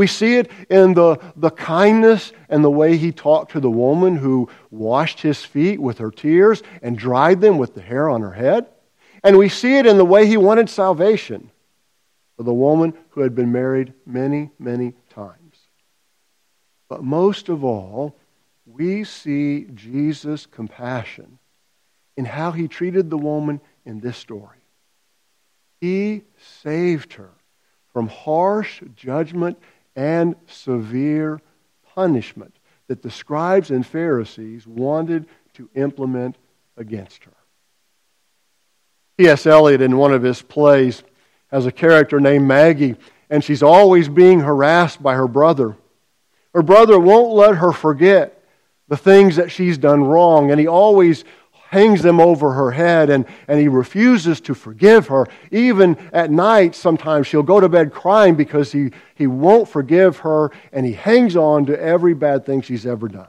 we 0.00 0.06
see 0.06 0.36
it 0.36 0.50
in 0.70 0.94
the, 0.94 1.18
the 1.36 1.50
kindness 1.50 2.32
and 2.48 2.64
the 2.64 2.70
way 2.70 2.96
he 2.96 3.12
talked 3.12 3.52
to 3.52 3.60
the 3.60 3.70
woman 3.70 4.16
who 4.16 4.48
washed 4.70 5.20
his 5.20 5.44
feet 5.44 5.78
with 5.78 5.98
her 5.98 6.10
tears 6.10 6.62
and 6.80 6.96
dried 6.96 7.42
them 7.42 7.58
with 7.58 7.74
the 7.74 7.82
hair 7.82 8.08
on 8.08 8.22
her 8.22 8.32
head. 8.32 8.66
And 9.22 9.36
we 9.36 9.50
see 9.50 9.76
it 9.76 9.84
in 9.84 9.98
the 9.98 10.04
way 10.06 10.26
he 10.26 10.38
wanted 10.38 10.70
salvation 10.70 11.50
for 12.38 12.44
the 12.44 12.54
woman 12.54 12.94
who 13.10 13.20
had 13.20 13.34
been 13.34 13.52
married 13.52 13.92
many, 14.06 14.48
many 14.58 14.94
times. 15.10 15.58
But 16.88 17.04
most 17.04 17.50
of 17.50 17.62
all, 17.62 18.16
we 18.64 19.04
see 19.04 19.66
Jesus' 19.74 20.46
compassion 20.46 21.38
in 22.16 22.24
how 22.24 22.52
he 22.52 22.68
treated 22.68 23.10
the 23.10 23.18
woman 23.18 23.60
in 23.84 24.00
this 24.00 24.16
story. 24.16 24.64
He 25.78 26.22
saved 26.62 27.12
her 27.12 27.32
from 27.92 28.08
harsh 28.08 28.80
judgment 28.96 29.58
and 29.96 30.34
severe 30.46 31.40
punishment 31.94 32.54
that 32.88 33.02
the 33.02 33.10
scribes 33.10 33.70
and 33.70 33.86
Pharisees 33.86 34.66
wanted 34.66 35.26
to 35.54 35.68
implement 35.74 36.36
against 36.76 37.24
her. 37.24 37.32
T.S. 39.18 39.46
Eliot, 39.46 39.82
in 39.82 39.96
one 39.96 40.12
of 40.12 40.22
his 40.22 40.42
plays, 40.42 41.02
has 41.50 41.66
a 41.66 41.72
character 41.72 42.20
named 42.20 42.46
Maggie, 42.46 42.96
and 43.28 43.44
she's 43.44 43.62
always 43.62 44.08
being 44.08 44.40
harassed 44.40 45.02
by 45.02 45.14
her 45.14 45.28
brother. 45.28 45.76
Her 46.54 46.62
brother 46.62 46.98
won't 46.98 47.34
let 47.34 47.56
her 47.56 47.72
forget 47.72 48.42
the 48.88 48.96
things 48.96 49.36
that 49.36 49.50
she's 49.50 49.78
done 49.78 50.02
wrong, 50.02 50.50
and 50.50 50.58
he 50.58 50.66
always 50.66 51.24
hangs 51.70 52.02
them 52.02 52.18
over 52.18 52.52
her 52.52 52.72
head 52.72 53.10
and, 53.10 53.24
and 53.46 53.60
he 53.60 53.68
refuses 53.68 54.40
to 54.40 54.54
forgive 54.54 55.06
her. 55.06 55.24
Even 55.52 55.96
at 56.12 56.28
night, 56.28 56.74
sometimes 56.74 57.28
she'll 57.28 57.44
go 57.44 57.60
to 57.60 57.68
bed 57.68 57.92
crying 57.92 58.34
because 58.34 58.72
he, 58.72 58.90
he 59.14 59.28
won't 59.28 59.68
forgive 59.68 60.18
her 60.18 60.50
and 60.72 60.84
he 60.84 60.92
hangs 60.94 61.36
on 61.36 61.66
to 61.66 61.80
every 61.80 62.12
bad 62.12 62.44
thing 62.44 62.60
she's 62.60 62.84
ever 62.84 63.06
done. 63.06 63.28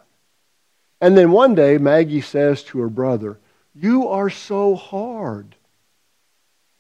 And 1.00 1.16
then 1.16 1.32
one 1.32 1.54
day, 1.54 1.78
Maggie 1.78 2.22
says 2.22 2.64
to 2.64 2.80
her 2.80 2.90
brother, 2.90 3.40
You 3.76 4.08
are 4.08 4.32
so 4.32 4.74
hard. 4.74 5.56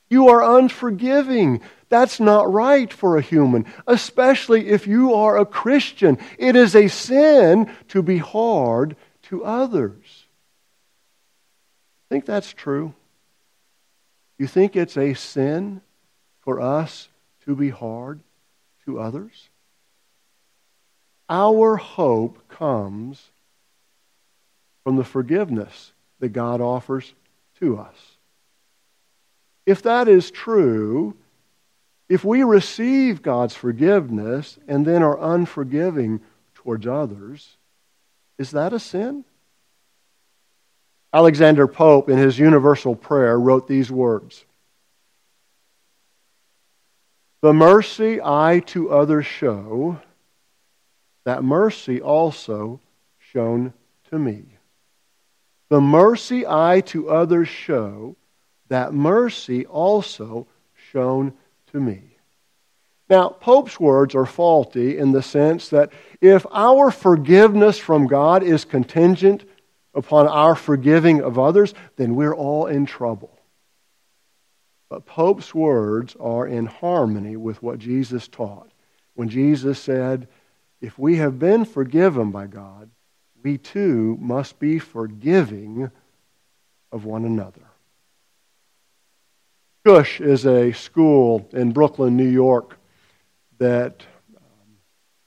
You 0.09 0.29
are 0.29 0.57
unforgiving. 0.57 1.61
That's 1.89 2.19
not 2.19 2.51
right 2.51 2.91
for 2.91 3.17
a 3.17 3.21
human, 3.21 3.67
especially 3.85 4.69
if 4.69 4.87
you 4.87 5.13
are 5.13 5.37
a 5.37 5.45
Christian. 5.45 6.17
It 6.39 6.55
is 6.55 6.75
a 6.75 6.87
sin 6.87 7.71
to 7.89 8.01
be 8.01 8.17
hard 8.17 8.95
to 9.23 9.45
others. 9.45 10.00
Think 12.11 12.25
that's 12.25 12.51
true? 12.51 12.93
You 14.37 14.45
think 14.45 14.75
it's 14.75 14.97
a 14.97 15.13
sin 15.13 15.79
for 16.41 16.59
us 16.59 17.07
to 17.45 17.55
be 17.55 17.69
hard 17.69 18.19
to 18.83 18.99
others? 18.99 19.47
Our 21.29 21.77
hope 21.77 22.49
comes 22.49 23.29
from 24.83 24.97
the 24.97 25.05
forgiveness 25.05 25.93
that 26.19 26.33
God 26.33 26.59
offers 26.59 27.13
to 27.61 27.77
us. 27.77 28.17
If 29.65 29.81
that 29.83 30.09
is 30.09 30.31
true, 30.31 31.15
if 32.09 32.25
we 32.25 32.43
receive 32.43 33.21
God's 33.21 33.55
forgiveness 33.55 34.59
and 34.67 34.85
then 34.85 35.01
are 35.01 35.17
unforgiving 35.17 36.19
towards 36.55 36.85
others, 36.85 37.55
is 38.37 38.51
that 38.51 38.73
a 38.73 38.79
sin? 38.79 39.23
Alexander 41.13 41.67
Pope, 41.67 42.09
in 42.09 42.17
his 42.17 42.39
universal 42.39 42.95
prayer, 42.95 43.37
wrote 43.39 43.67
these 43.67 43.91
words 43.91 44.45
The 47.41 47.53
mercy 47.53 48.21
I 48.21 48.61
to 48.67 48.91
others 48.91 49.25
show, 49.25 49.99
that 51.25 51.43
mercy 51.43 52.01
also 52.01 52.79
shown 53.19 53.73
to 54.09 54.17
me. 54.19 54.43
The 55.69 55.81
mercy 55.81 56.45
I 56.47 56.81
to 56.87 57.09
others 57.09 57.47
show, 57.47 58.15
that 58.69 58.93
mercy 58.93 59.65
also 59.65 60.47
shown 60.91 61.33
to 61.71 61.79
me. 61.79 62.03
Now, 63.09 63.29
Pope's 63.29 63.77
words 63.77 64.15
are 64.15 64.25
faulty 64.25 64.97
in 64.97 65.11
the 65.11 65.21
sense 65.21 65.67
that 65.69 65.91
if 66.21 66.45
our 66.51 66.91
forgiveness 66.91 67.77
from 67.77 68.07
God 68.07 68.43
is 68.43 68.63
contingent 68.63 69.43
upon 69.93 70.27
our 70.27 70.55
forgiving 70.55 71.21
of 71.21 71.37
others, 71.37 71.73
then 71.97 72.15
we're 72.15 72.35
all 72.35 72.67
in 72.67 72.85
trouble. 72.85 73.37
But 74.89 75.05
Pope's 75.05 75.55
words 75.55 76.15
are 76.19 76.45
in 76.45 76.65
harmony 76.65 77.37
with 77.37 77.61
what 77.63 77.79
Jesus 77.79 78.27
taught 78.27 78.69
when 79.15 79.29
Jesus 79.29 79.79
said, 79.79 80.27
If 80.81 80.97
we 80.97 81.17
have 81.17 81.39
been 81.39 81.65
forgiven 81.65 82.31
by 82.31 82.47
God, 82.47 82.89
we 83.43 83.57
too 83.57 84.17
must 84.19 84.59
be 84.59 84.79
forgiving 84.79 85.91
of 86.91 87.05
one 87.05 87.25
another. 87.25 87.61
Chush 89.85 90.21
is 90.21 90.45
a 90.45 90.73
school 90.73 91.49
in 91.53 91.71
Brooklyn, 91.71 92.15
New 92.15 92.29
York, 92.29 92.77
that 93.57 94.03
um, 94.35 94.77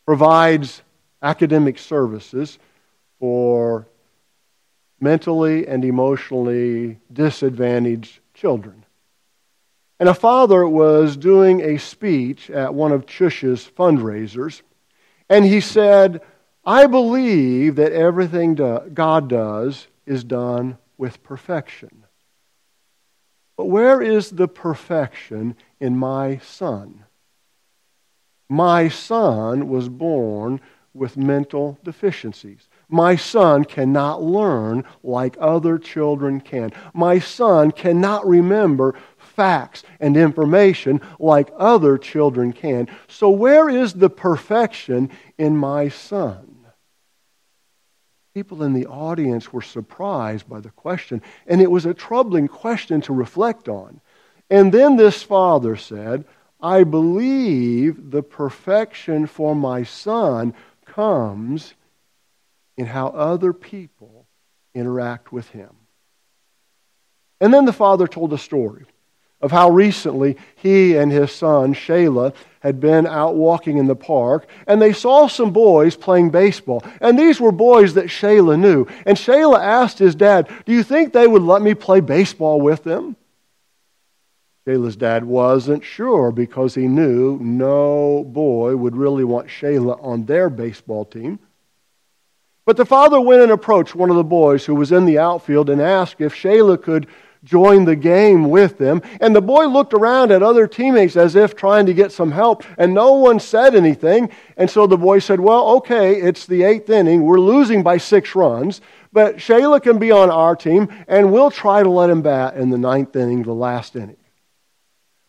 provides 0.07 0.83
academic 1.23 1.79
services 1.79 2.59
for 3.19 3.87
mentally 5.05 5.69
and 5.69 5.85
emotionally 5.85 6.99
disadvantaged 7.13 8.19
children. 8.33 8.85
And 10.01 10.09
a 10.09 10.15
father 10.15 10.67
was 10.67 11.17
doing 11.17 11.61
a 11.61 11.79
speech 11.79 12.51
at 12.51 12.75
one 12.75 12.91
of 12.91 13.07
Chush's 13.07 13.71
fundraisers, 13.79 14.63
and 15.29 15.45
he 15.45 15.61
said, 15.61 16.21
I 16.65 16.87
believe 16.89 17.77
that 17.77 17.93
everything 17.93 18.57
God 18.93 19.29
does 19.29 19.87
is 20.07 20.25
done 20.25 20.79
with 20.99 21.23
perfection. 21.23 22.05
But 23.57 23.67
where 23.67 24.03
is 24.03 24.31
the 24.31 24.49
perfection 24.49 25.57
in 25.79 25.97
my 25.97 26.39
son? 26.39 27.05
My 28.49 28.89
son 28.89 29.69
was 29.69 29.89
born 29.89 30.61
with 30.93 31.17
mental 31.17 31.79
deficiencies. 31.85 32.69
My 32.95 33.17
son 33.17 33.65
cannot 33.65 34.23
learn 34.23 34.85
like 35.03 35.37
other 35.41 35.79
children 35.79 36.41
can. 36.41 36.71
My 36.93 37.19
son 37.19 37.73
cannot 37.73 38.25
remember 38.25 38.95
facts 39.19 39.83
and 39.99 40.17
information 40.17 41.01
like 41.19 41.51
other 41.59 41.99
children 41.99 42.53
can. 42.53 42.87
So, 43.09 43.31
where 43.31 43.69
is 43.69 43.95
the 43.95 44.09
perfection 44.09 45.11
in 45.37 45.57
my 45.57 45.89
son? 45.89 46.67
People 48.33 48.63
in 48.63 48.75
the 48.75 48.87
audience 48.87 49.53
were 49.53 49.61
surprised 49.61 50.49
by 50.49 50.61
the 50.61 50.71
question, 50.71 51.21
and 51.49 51.61
it 51.61 51.73
was 51.73 51.87
a 51.87 51.95
troubling 51.95 52.47
question 52.47 53.01
to 53.01 53.13
reflect 53.13 53.69
on. 53.69 54.01
And 54.49 54.71
then 54.71 54.95
this 54.95 55.21
father 55.21 55.75
said, 55.75 56.27
I 56.61 56.85
believe 56.85 58.13
the 58.13 58.23
perfection 58.23 59.27
for 59.27 59.57
my 59.57 59.83
son 59.83 60.55
comes 60.87 61.75
in 62.77 62.87
how 62.87 63.09
other 63.09 63.53
people 63.53 64.27
interact 64.75 65.33
with 65.33 65.49
him. 65.51 65.71
And 67.41 67.53
then 67.53 67.65
the 67.65 67.73
father 67.73 68.07
told 68.07 68.33
a 68.33 68.39
story 68.39 68.87
of 69.41 69.53
how 69.53 69.71
recently 69.71 70.37
he 70.57 70.97
and 70.97 71.13
his 71.13 71.31
son, 71.31 71.75
Shayla, 71.75 72.35
had 72.61 72.81
been 72.81 73.07
out 73.07 73.37
walking 73.37 73.77
in 73.77 73.87
the 73.87 73.95
park, 73.95 74.49
and 74.67 74.81
they 74.81 74.95
saw 74.95 75.27
some 75.27 75.53
boys 75.53 75.97
playing 75.97 76.31
baseball. 76.31 76.83
And 77.01 77.19
these 77.19 77.39
were 77.39 77.53
boys 77.53 77.95
that 77.95 78.07
Shayla 78.07 78.59
knew. 78.59 78.87
And 79.05 79.19
Shayla 79.19 79.61
asked 79.61 79.99
his 79.99 80.15
dad, 80.15 80.51
Do 80.65 80.73
you 80.73 80.83
think 80.83 81.13
they 81.13 81.27
would 81.27 81.43
let 81.43 81.61
me 81.61 81.75
play 81.75 82.01
baseball 82.01 82.61
with 82.61 82.85
them? 82.85 83.17
Shayla's 84.67 84.97
dad 84.97 85.25
wasn't 85.25 85.85
sure 85.85 86.33
because 86.33 86.75
he 86.75 86.89
knew 86.89 87.39
no 87.39 88.25
boy 88.25 88.75
would 88.75 88.97
really 88.97 89.25
want 89.25 89.49
Shayla 89.49 90.03
on 90.03 90.25
their 90.25 90.49
baseball 90.49 91.05
team. 91.05 91.39
But 92.67 92.77
the 92.79 92.87
father 92.87 93.21
went 93.21 93.43
and 93.43 93.53
approached 93.53 93.95
one 93.95 94.11
of 94.11 94.17
the 94.17 94.25
boys 94.25 94.65
who 94.65 94.75
was 94.75 94.91
in 94.91 95.05
the 95.05 95.19
outfield 95.19 95.69
and 95.69 95.83
asked 95.83 96.21
if 96.21 96.35
Shaya 96.35 96.81
could 96.81 97.07
join 97.45 97.85
the 97.85 97.97
game 97.97 98.49
with 98.49 98.79
them. 98.79 99.03
And 99.21 99.37
the 99.37 99.43
boy 99.43 99.67
looked 99.67 99.93
around 99.93 100.33
at 100.33 100.43
other 100.43 100.67
teammates 100.67 101.15
as 101.15 101.37
if 101.37 101.55
trying 101.55 101.85
to 101.87 101.95
get 101.95 102.11
some 102.11 102.33
help, 102.33 102.65
and 102.79 102.95
no 102.95 103.13
one 103.13 103.39
said 103.39 103.75
anything. 103.75 104.31
And 104.57 104.71
so 104.71 104.87
the 104.87 104.97
boy 104.97 105.19
said, 105.19 105.41
Well, 105.41 105.77
okay, 105.77 106.15
it's 106.15 106.47
the 106.47 106.63
eighth 106.63 106.89
inning. 106.89 107.23
We're 107.23 107.39
losing 107.39 107.83
by 107.83 107.99
six 107.99 108.35
runs, 108.35 108.81
but 109.13 109.37
Shaya 109.37 109.83
can 109.83 109.99
be 109.99 110.11
on 110.11 110.31
our 110.31 110.57
team, 110.57 110.89
and 111.07 111.33
we'll 111.33 111.51
try 111.51 111.83
to 111.83 111.91
let 111.91 112.09
him 112.09 112.23
bat 112.23 112.57
in 112.57 112.71
the 112.71 112.79
ninth 112.79 113.15
inning, 113.15 113.43
the 113.43 113.53
last 113.53 113.95
inning. 113.95 114.17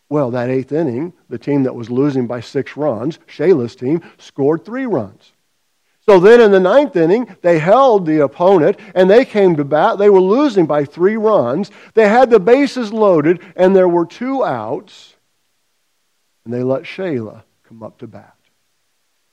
Well, 0.08 0.30
that 0.30 0.48
eighth 0.48 0.72
inning, 0.72 1.12
the 1.28 1.38
team 1.38 1.64
that 1.64 1.74
was 1.74 1.90
losing 1.90 2.26
by 2.26 2.40
six 2.40 2.76
runs, 2.76 3.18
Shaya's 3.26 3.76
team, 3.76 4.02
scored 4.18 4.64
three 4.64 4.86
runs. 4.86 5.32
So 6.08 6.20
then 6.20 6.40
in 6.40 6.52
the 6.52 6.60
ninth 6.60 6.94
inning, 6.94 7.36
they 7.42 7.58
held 7.58 8.06
the 8.06 8.22
opponent 8.22 8.78
and 8.94 9.10
they 9.10 9.24
came 9.24 9.56
to 9.56 9.64
bat. 9.64 9.98
They 9.98 10.08
were 10.08 10.20
losing 10.20 10.64
by 10.64 10.84
three 10.84 11.16
runs. 11.16 11.72
They 11.94 12.08
had 12.08 12.30
the 12.30 12.38
bases 12.38 12.92
loaded 12.92 13.40
and 13.56 13.74
there 13.74 13.88
were 13.88 14.06
two 14.06 14.44
outs. 14.44 15.16
And 16.44 16.54
they 16.54 16.62
let 16.62 16.84
Shaya 16.84 17.42
come 17.64 17.82
up 17.82 17.98
to 17.98 18.06
bat. 18.06 18.36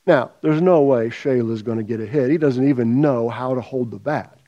Now, 0.07 0.31
there's 0.41 0.61
no 0.61 0.81
way 0.81 1.09
Shaya's 1.09 1.61
going 1.61 1.77
to 1.77 1.83
get 1.83 2.01
a 2.01 2.07
hit. 2.07 2.31
He 2.31 2.39
doesn't 2.39 2.67
even 2.67 2.99
know 3.01 3.29
how 3.29 3.53
to 3.53 3.61
hold 3.61 3.91
the 3.91 3.99
bat. 3.99 4.39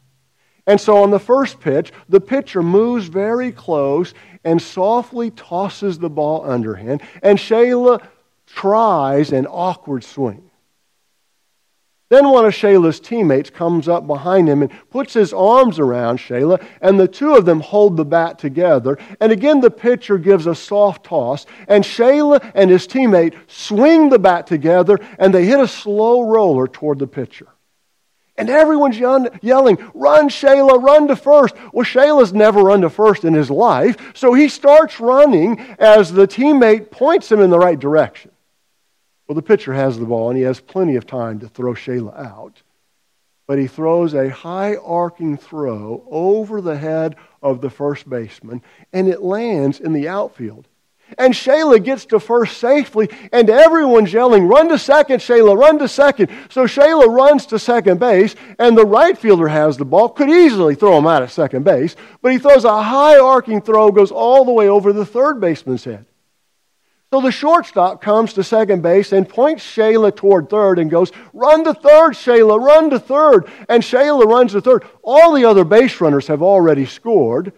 And 0.68 0.82
so 0.82 1.04
on 1.04 1.12
the 1.12 1.20
first 1.20 1.60
pitch, 1.60 1.94
the 2.10 2.20
pitcher 2.20 2.64
moves 2.64 3.06
very 3.06 3.52
close 3.52 4.16
and 4.44 4.60
softly 4.60 5.30
tosses 5.30 6.00
the 6.00 6.10
ball 6.10 6.44
underhand. 6.50 7.04
And 7.22 7.38
Shaya 7.38 8.04
tries 8.48 9.32
an 9.32 9.46
awkward 9.46 10.04
swing. 10.04 10.50
Then 12.10 12.30
one 12.30 12.46
of 12.46 12.54
Shaya's 12.54 13.00
teammates 13.00 13.50
comes 13.50 13.88
up 13.88 14.06
behind 14.06 14.48
him 14.48 14.62
and 14.62 14.72
puts 14.92 15.16
his 15.16 15.34
arms 15.34 15.80
around 15.80 16.20
Shaya, 16.20 16.64
and 16.80 17.00
the 17.00 17.08
two 17.08 17.34
of 17.36 17.46
them 17.46 17.62
hold 17.62 17.98
the 17.98 18.06
bat 18.06 18.38
together. 18.38 19.00
And 19.20 19.32
again, 19.32 19.60
the 19.60 19.72
pitcher 19.72 20.20
gives 20.20 20.46
a 20.46 20.54
soft 20.54 21.04
toss, 21.04 21.48
and 21.68 21.84
Shaya 21.84 22.52
and 22.54 22.70
his 22.70 22.88
teammate 22.88 23.34
swing 23.48 24.10
the 24.10 24.20
bat 24.20 24.46
together, 24.46 25.00
and 25.18 25.34
they 25.34 25.46
hit 25.46 25.60
a 25.60 25.68
slow 25.68 26.22
roller 26.22 26.68
toward 26.68 27.00
the 27.00 27.08
pitcher. 27.08 27.48
And 28.38 28.52
everyone's 28.52 29.00
yelling, 29.00 29.78
Run, 29.96 30.30
Shaya, 30.30 30.84
run 30.84 31.08
to 31.08 31.16
first. 31.16 31.56
Well, 31.74 31.86
Shaya's 31.86 32.34
never 32.34 32.62
run 32.62 32.82
to 32.82 32.90
first 32.92 33.24
in 33.24 33.34
his 33.34 33.50
life, 33.50 34.12
so 34.14 34.34
he 34.34 34.48
starts 34.50 35.00
running 35.00 35.60
as 35.80 36.12
the 36.12 36.28
teammate 36.28 36.92
points 36.92 37.32
him 37.32 37.40
in 37.40 37.50
the 37.50 37.58
right 37.58 37.80
direction. 37.80 38.30
Well, 39.28 39.36
the 39.36 39.42
pitcher 39.42 39.74
has 39.74 39.98
the 39.98 40.06
ball, 40.06 40.30
and 40.30 40.38
he 40.38 40.44
has 40.44 40.60
plenty 40.60 40.96
of 40.96 41.08
time 41.08 41.40
to 41.40 41.48
throw 41.48 41.74
Shaya 41.74 42.16
out. 42.18 42.62
But 43.48 43.60
he 43.60 43.68
throws 43.68 44.14
a 44.14 44.30
high 44.30 44.76
arcing 44.76 45.38
throw 45.38 46.04
over 46.10 46.62
the 46.62 46.78
head 46.78 47.16
of 47.42 47.62
the 47.62 47.70
first 47.70 48.10
baseman, 48.10 48.62
and 48.94 49.08
it 49.08 49.22
lands 49.22 49.80
in 49.80 49.94
the 49.94 50.08
outfield. 50.08 50.68
And 51.20 51.34
Shaya 51.34 51.84
gets 51.84 52.06
to 52.06 52.20
first 52.20 52.58
safely, 52.58 53.10
and 53.32 53.48
everyone's 53.50 54.12
yelling, 54.12 54.48
Run 54.48 54.70
to 54.70 54.80
second, 54.80 55.20
Shaya, 55.20 55.56
run 55.56 55.78
to 55.80 55.88
second. 55.88 56.32
So 56.50 56.66
Shaya 56.66 57.08
runs 57.08 57.46
to 57.48 57.60
second 57.60 58.00
base, 58.00 58.36
and 58.58 58.76
the 58.76 58.86
right 58.86 59.16
fielder 59.16 59.48
has 59.48 59.78
the 59.78 59.86
ball, 59.86 60.10
could 60.10 60.30
easily 60.30 60.74
throw 60.74 60.98
him 60.98 61.06
out 61.06 61.22
at 61.22 61.30
second 61.30 61.64
base, 61.64 61.96
but 62.22 62.32
he 62.32 62.40
throws 62.40 62.66
a 62.66 62.82
high 62.82 63.20
arcing 63.20 63.62
throw, 63.62 63.92
goes 63.92 64.12
all 64.12 64.46
the 64.46 64.52
way 64.52 64.68
over 64.68 64.92
the 64.92 65.06
third 65.06 65.40
baseman's 65.40 65.84
head. 65.84 66.06
So 67.14 67.22
the 67.22 67.32
shortstop 67.32 68.02
comes 68.02 68.34
to 68.34 68.44
second 68.44 68.82
base 68.82 69.14
and 69.14 69.30
points 69.30 69.64
Shaya 69.64 70.14
toward 70.16 70.50
third 70.50 70.80
and 70.80 70.90
goes, 70.90 71.12
Run 71.34 71.64
to 71.64 71.74
third, 71.74 72.14
Shaya, 72.14 72.60
run 72.60 72.90
to 72.90 73.00
third. 73.00 73.50
And 73.70 73.84
Shaya 73.84 74.26
runs 74.26 74.54
to 74.54 74.62
third. 74.62 74.84
All 75.04 75.34
the 75.34 75.46
other 75.46 75.64
base 75.64 76.02
runners 76.02 76.28
have 76.28 76.42
already 76.42 76.86
scored. 76.86 77.54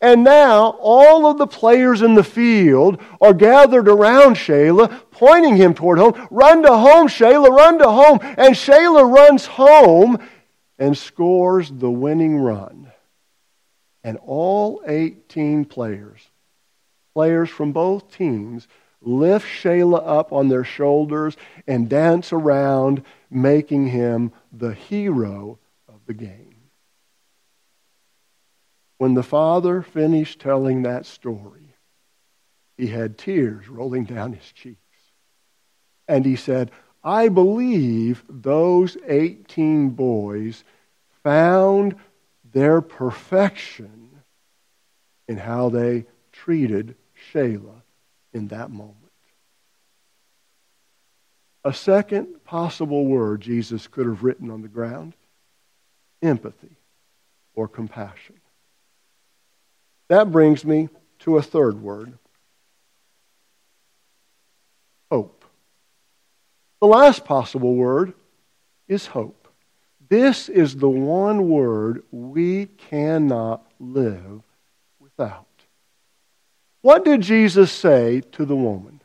And 0.00 0.24
now 0.24 0.76
all 0.80 1.26
of 1.26 1.38
the 1.38 1.46
players 1.46 2.02
in 2.02 2.14
the 2.14 2.24
field 2.24 3.00
are 3.20 3.32
gathered 3.32 3.88
around 3.88 4.34
Shaya, 4.34 5.00
pointing 5.10 5.56
him 5.56 5.74
toward 5.74 5.98
home. 5.98 6.28
Run 6.30 6.62
to 6.62 6.76
home, 6.76 7.08
Shaya, 7.08 7.48
run 7.48 7.78
to 7.78 7.88
home. 7.88 8.18
And 8.22 8.54
Shaya 8.54 9.10
runs 9.10 9.46
home 9.46 10.18
and 10.78 10.98
scores 10.98 11.70
the 11.70 11.90
winning 11.90 12.36
run. 12.36 12.90
And 14.04 14.18
all 14.24 14.82
18 14.86 15.64
players, 15.64 16.20
players 17.14 17.48
from 17.48 17.72
both 17.72 18.12
teams, 18.12 18.66
lift 19.02 19.46
Shaya 19.46 20.02
up 20.04 20.32
on 20.32 20.48
their 20.48 20.64
shoulders 20.64 21.36
and 21.66 21.88
dance 21.88 22.32
around, 22.32 23.02
making 23.30 23.88
him 23.88 24.32
the 24.52 24.74
hero 24.74 25.58
of 25.88 26.00
the 26.06 26.14
game. 26.14 26.56
When 28.98 29.14
the 29.14 29.22
father 29.22 29.82
finished 29.82 30.40
telling 30.40 30.82
that 30.82 31.06
story, 31.06 31.74
he 32.76 32.86
had 32.86 33.18
tears 33.18 33.68
rolling 33.68 34.04
down 34.04 34.32
his 34.32 34.52
cheeks. 34.52 34.78
And 36.08 36.24
he 36.24 36.36
said, 36.36 36.70
I 37.04 37.28
believe 37.28 38.22
those 38.28 38.96
18 39.06 39.90
boys 39.90 40.62
found 41.24 41.96
their 42.52 42.80
perfection 42.80 44.10
in 45.26 45.36
how 45.36 45.68
they 45.68 46.06
treated 46.32 46.94
Shaya 47.32 47.81
in 48.32 48.48
that 48.48 48.70
moment. 48.70 48.96
A 51.64 51.72
second 51.72 52.44
possible 52.44 53.06
word 53.06 53.40
Jesus 53.40 53.86
could 53.86 54.06
have 54.06 54.22
written 54.22 54.50
on 54.50 54.62
the 54.62 54.68
ground 54.68 55.14
empathy 56.22 56.76
or 57.54 57.68
compassion. 57.68 58.36
That 60.08 60.30
brings 60.30 60.64
me 60.64 60.88
to 61.20 61.36
a 61.36 61.42
third 61.42 61.80
word 61.80 62.18
hope. 65.10 65.44
The 66.80 66.86
last 66.86 67.24
possible 67.24 67.74
word 67.74 68.14
is 68.88 69.06
hope. 69.06 69.46
This 70.08 70.48
is 70.48 70.76
the 70.76 70.88
one 70.88 71.48
word 71.48 72.02
we 72.10 72.66
cannot 72.66 73.64
live 73.78 74.42
without. 74.98 75.51
What 76.82 77.04
did 77.04 77.22
Jesus 77.22 77.72
say 77.72 78.22
to 78.32 78.44
the 78.44 78.56
woman? 78.56 79.00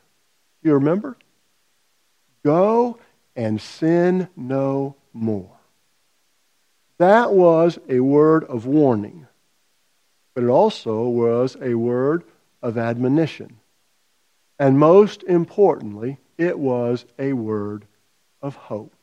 You 0.62 0.74
remember? 0.74 1.16
Go 2.44 2.98
and 3.34 3.60
sin 3.60 4.28
no 4.36 4.96
more. 5.12 5.56
That 6.98 7.32
was 7.32 7.78
a 7.88 8.00
word 8.00 8.44
of 8.44 8.66
warning 8.66 9.28
but 10.38 10.44
it 10.44 10.50
also 10.50 11.08
was 11.08 11.56
a 11.60 11.74
word 11.74 12.22
of 12.62 12.78
admonition. 12.78 13.58
And 14.56 14.78
most 14.78 15.24
importantly, 15.24 16.18
it 16.36 16.56
was 16.56 17.04
a 17.18 17.32
word 17.32 17.86
of 18.40 18.54
hope. 18.54 18.94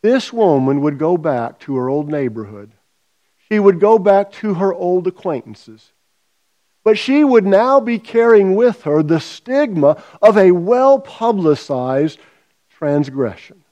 This 0.00 0.32
woman 0.32 0.82
would 0.82 0.96
go 0.96 1.16
back 1.16 1.58
to 1.62 1.74
her 1.74 1.88
old 1.88 2.08
neighborhood. 2.08 2.70
She 3.48 3.58
would 3.58 3.80
go 3.80 3.98
back 3.98 4.32
to 4.32 4.54
her 4.54 4.72
old 4.72 5.06
acquaintances. 5.06 5.92
But 6.82 6.98
she 6.98 7.24
would 7.24 7.46
now 7.46 7.80
be 7.80 7.98
carrying 7.98 8.54
with 8.54 8.82
her 8.82 9.02
the 9.02 9.20
stigma 9.20 10.02
of 10.20 10.36
a 10.36 10.50
well 10.50 10.98
publicized 10.98 12.18
transgression. 12.68 13.64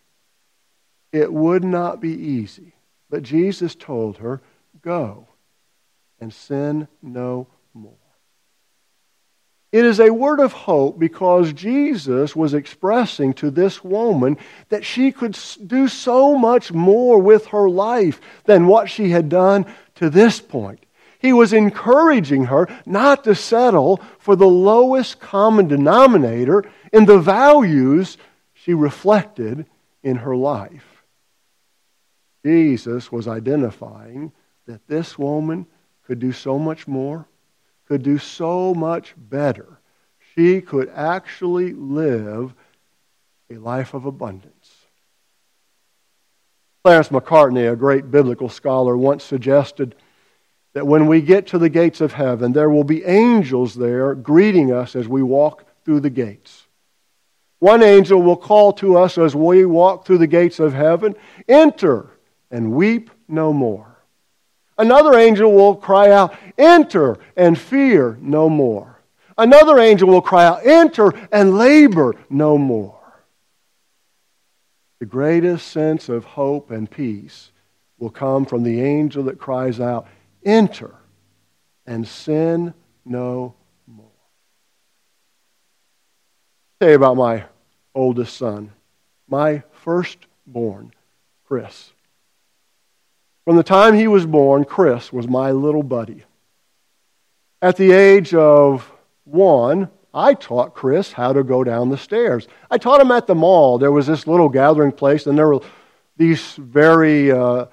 It 1.12 1.32
would 1.32 1.62
not 1.62 2.00
be 2.00 2.12
easy. 2.12 2.72
But 3.10 3.22
Jesus 3.22 3.74
told 3.74 4.18
her, 4.18 4.40
Go 4.80 5.28
and 6.18 6.32
sin 6.32 6.88
no 7.02 7.36
more. 7.36 7.46
It 9.72 9.86
is 9.86 10.00
a 10.00 10.12
word 10.12 10.38
of 10.38 10.52
hope 10.52 10.98
because 10.98 11.54
Jesus 11.54 12.36
was 12.36 12.52
expressing 12.52 13.32
to 13.34 13.50
this 13.50 13.82
woman 13.82 14.36
that 14.68 14.84
she 14.84 15.10
could 15.10 15.38
do 15.66 15.88
so 15.88 16.36
much 16.36 16.72
more 16.72 17.18
with 17.18 17.46
her 17.46 17.70
life 17.70 18.20
than 18.44 18.66
what 18.66 18.90
she 18.90 19.08
had 19.08 19.30
done 19.30 19.64
to 19.94 20.10
this 20.10 20.40
point. 20.40 20.84
He 21.18 21.32
was 21.32 21.54
encouraging 21.54 22.44
her 22.46 22.68
not 22.84 23.24
to 23.24 23.34
settle 23.34 24.00
for 24.18 24.36
the 24.36 24.46
lowest 24.46 25.20
common 25.20 25.68
denominator 25.68 26.64
in 26.92 27.06
the 27.06 27.18
values 27.18 28.18
she 28.52 28.74
reflected 28.74 29.64
in 30.02 30.16
her 30.16 30.36
life. 30.36 31.04
Jesus 32.44 33.10
was 33.10 33.26
identifying 33.26 34.32
that 34.66 34.86
this 34.86 35.16
woman 35.18 35.66
could 36.04 36.18
do 36.18 36.32
so 36.32 36.58
much 36.58 36.86
more, 36.86 37.26
could 37.86 38.02
do 38.02 38.18
so 38.18 38.74
much 38.74 39.14
better. 39.16 39.78
She 40.34 40.60
could 40.60 40.88
actually 40.94 41.72
live 41.72 42.54
a 43.50 43.56
life 43.56 43.94
of 43.94 44.06
abundance. 44.06 44.72
Clarence 46.84 47.10
Macartney, 47.10 47.70
a 47.70 47.76
great 47.76 48.10
biblical 48.10 48.48
scholar, 48.48 48.96
once 48.96 49.22
suggested 49.22 49.94
that 50.72 50.86
when 50.86 51.06
we 51.06 51.20
get 51.20 51.46
to 51.48 51.58
the 51.58 51.68
gates 51.68 52.00
of 52.00 52.12
heaven, 52.12 52.52
there 52.52 52.70
will 52.70 52.84
be 52.84 53.04
angels 53.04 53.74
there 53.74 54.14
greeting 54.14 54.72
us 54.72 54.96
as 54.96 55.06
we 55.06 55.22
walk 55.22 55.64
through 55.84 56.00
the 56.00 56.10
gates. 56.10 56.66
One 57.58 57.82
angel 57.82 58.20
will 58.20 58.36
call 58.36 58.72
to 58.74 58.96
us 58.96 59.18
as 59.18 59.36
we 59.36 59.64
walk 59.64 60.04
through 60.04 60.18
the 60.18 60.26
gates 60.26 60.58
of 60.58 60.72
heaven 60.72 61.14
Enter 61.46 62.10
and 62.50 62.72
weep 62.72 63.10
no 63.28 63.52
more. 63.52 63.91
Another 64.82 65.16
angel 65.16 65.52
will 65.52 65.76
cry 65.76 66.10
out, 66.10 66.34
Enter 66.58 67.16
and 67.36 67.56
fear 67.56 68.18
no 68.20 68.48
more. 68.48 68.98
Another 69.38 69.78
angel 69.78 70.08
will 70.08 70.20
cry 70.20 70.44
out, 70.44 70.66
Enter 70.66 71.12
and 71.30 71.56
labor 71.56 72.16
no 72.28 72.58
more. 72.58 72.98
The 74.98 75.06
greatest 75.06 75.68
sense 75.68 76.08
of 76.08 76.24
hope 76.24 76.72
and 76.72 76.90
peace 76.90 77.52
will 77.96 78.10
come 78.10 78.44
from 78.44 78.64
the 78.64 78.80
angel 78.80 79.22
that 79.24 79.38
cries 79.38 79.78
out, 79.78 80.08
Enter 80.44 80.96
and 81.86 82.06
sin 82.06 82.74
no 83.04 83.54
more. 83.86 84.06
I'll 86.80 86.86
tell 86.86 86.88
you 86.88 86.96
about 86.96 87.16
my 87.16 87.44
oldest 87.94 88.36
son, 88.36 88.72
my 89.28 89.62
firstborn, 89.70 90.92
Chris. 91.44 91.91
From 93.44 93.56
the 93.56 93.64
time 93.64 93.94
he 93.94 94.06
was 94.06 94.24
born, 94.24 94.64
Chris 94.64 95.12
was 95.12 95.26
my 95.26 95.50
little 95.50 95.82
buddy. 95.82 96.22
At 97.60 97.76
the 97.76 97.90
age 97.90 98.34
of 98.34 98.90
one, 99.24 99.88
I 100.14 100.34
taught 100.34 100.74
Chris 100.74 101.12
how 101.12 101.32
to 101.32 101.42
go 101.42 101.64
down 101.64 101.88
the 101.88 101.96
stairs. 101.96 102.46
I 102.70 102.78
taught 102.78 103.00
him 103.00 103.10
at 103.10 103.26
the 103.26 103.34
mall. 103.34 103.78
There 103.78 103.90
was 103.90 104.06
this 104.06 104.28
little 104.28 104.48
gathering 104.48 104.92
place, 104.92 105.26
and 105.26 105.36
there 105.36 105.48
were 105.48 105.60
these 106.16 106.54
very 106.54 107.32
uh, 107.32 107.66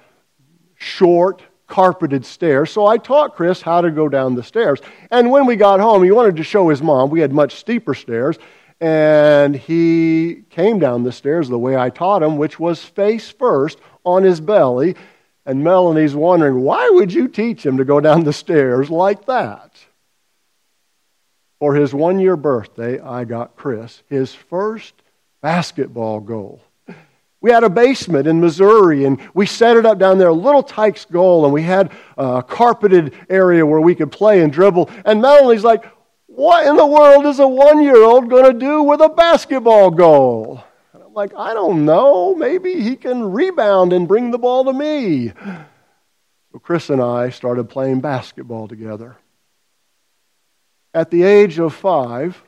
short, 0.74 1.42
carpeted 1.68 2.26
stairs. 2.26 2.72
So 2.72 2.86
I 2.86 2.96
taught 2.96 3.36
Chris 3.36 3.62
how 3.62 3.80
to 3.80 3.92
go 3.92 4.08
down 4.08 4.34
the 4.34 4.42
stairs. 4.42 4.80
And 5.12 5.30
when 5.30 5.46
we 5.46 5.54
got 5.54 5.78
home, 5.78 6.02
he 6.02 6.10
wanted 6.10 6.36
to 6.36 6.42
show 6.42 6.68
his 6.68 6.82
mom. 6.82 7.10
We 7.10 7.20
had 7.20 7.32
much 7.32 7.54
steeper 7.54 7.94
stairs. 7.94 8.38
And 8.80 9.54
he 9.54 10.42
came 10.50 10.80
down 10.80 11.04
the 11.04 11.12
stairs 11.12 11.48
the 11.48 11.58
way 11.58 11.76
I 11.76 11.90
taught 11.90 12.24
him, 12.24 12.38
which 12.38 12.58
was 12.58 12.82
face 12.82 13.30
first 13.30 13.78
on 14.04 14.24
his 14.24 14.40
belly 14.40 14.96
and 15.50 15.64
Melanie's 15.64 16.14
wondering, 16.14 16.60
why 16.60 16.88
would 16.90 17.12
you 17.12 17.26
teach 17.26 17.66
him 17.66 17.78
to 17.78 17.84
go 17.84 17.98
down 17.98 18.22
the 18.22 18.32
stairs 18.32 18.88
like 18.88 19.26
that? 19.26 19.72
For 21.58 21.74
his 21.74 21.92
one 21.92 22.20
year 22.20 22.36
birthday, 22.36 23.00
I 23.00 23.24
got 23.24 23.56
Chris 23.56 24.04
his 24.08 24.32
first 24.32 24.94
basketball 25.42 26.20
goal. 26.20 26.62
We 27.40 27.50
had 27.50 27.64
a 27.64 27.68
basement 27.68 28.28
in 28.28 28.40
Missouri, 28.40 29.04
and 29.04 29.18
we 29.34 29.44
set 29.44 29.76
it 29.76 29.84
up 29.84 29.98
down 29.98 30.18
there, 30.18 30.28
a 30.28 30.32
Little 30.32 30.62
Tikes 30.62 31.04
goal, 31.06 31.44
and 31.44 31.52
we 31.52 31.62
had 31.62 31.90
a 32.16 32.44
carpeted 32.44 33.14
area 33.28 33.66
where 33.66 33.80
we 33.80 33.96
could 33.96 34.12
play 34.12 34.42
and 34.42 34.52
dribble. 34.52 34.88
And 35.04 35.20
Melanie's 35.20 35.64
like, 35.64 35.84
What 36.26 36.64
in 36.64 36.76
the 36.76 36.86
world 36.86 37.26
is 37.26 37.40
a 37.40 37.48
one 37.48 37.82
year 37.82 38.04
old 38.04 38.30
going 38.30 38.52
to 38.52 38.56
do 38.56 38.84
with 38.84 39.00
a 39.00 39.08
basketball 39.08 39.90
goal? 39.90 40.62
Like, 41.12 41.32
I 41.36 41.54
don't 41.54 41.84
know. 41.84 42.34
Maybe 42.34 42.80
he 42.82 42.96
can 42.96 43.32
rebound 43.32 43.92
and 43.92 44.06
bring 44.06 44.30
the 44.30 44.38
ball 44.38 44.64
to 44.64 44.72
me. 44.72 45.32
So 46.52 46.58
Chris 46.58 46.90
and 46.90 47.02
I 47.02 47.30
started 47.30 47.68
playing 47.68 48.00
basketball 48.00 48.68
together. 48.68 49.16
At 50.94 51.10
the 51.10 51.22
age 51.22 51.58
of 51.58 51.74
five, 51.74 52.42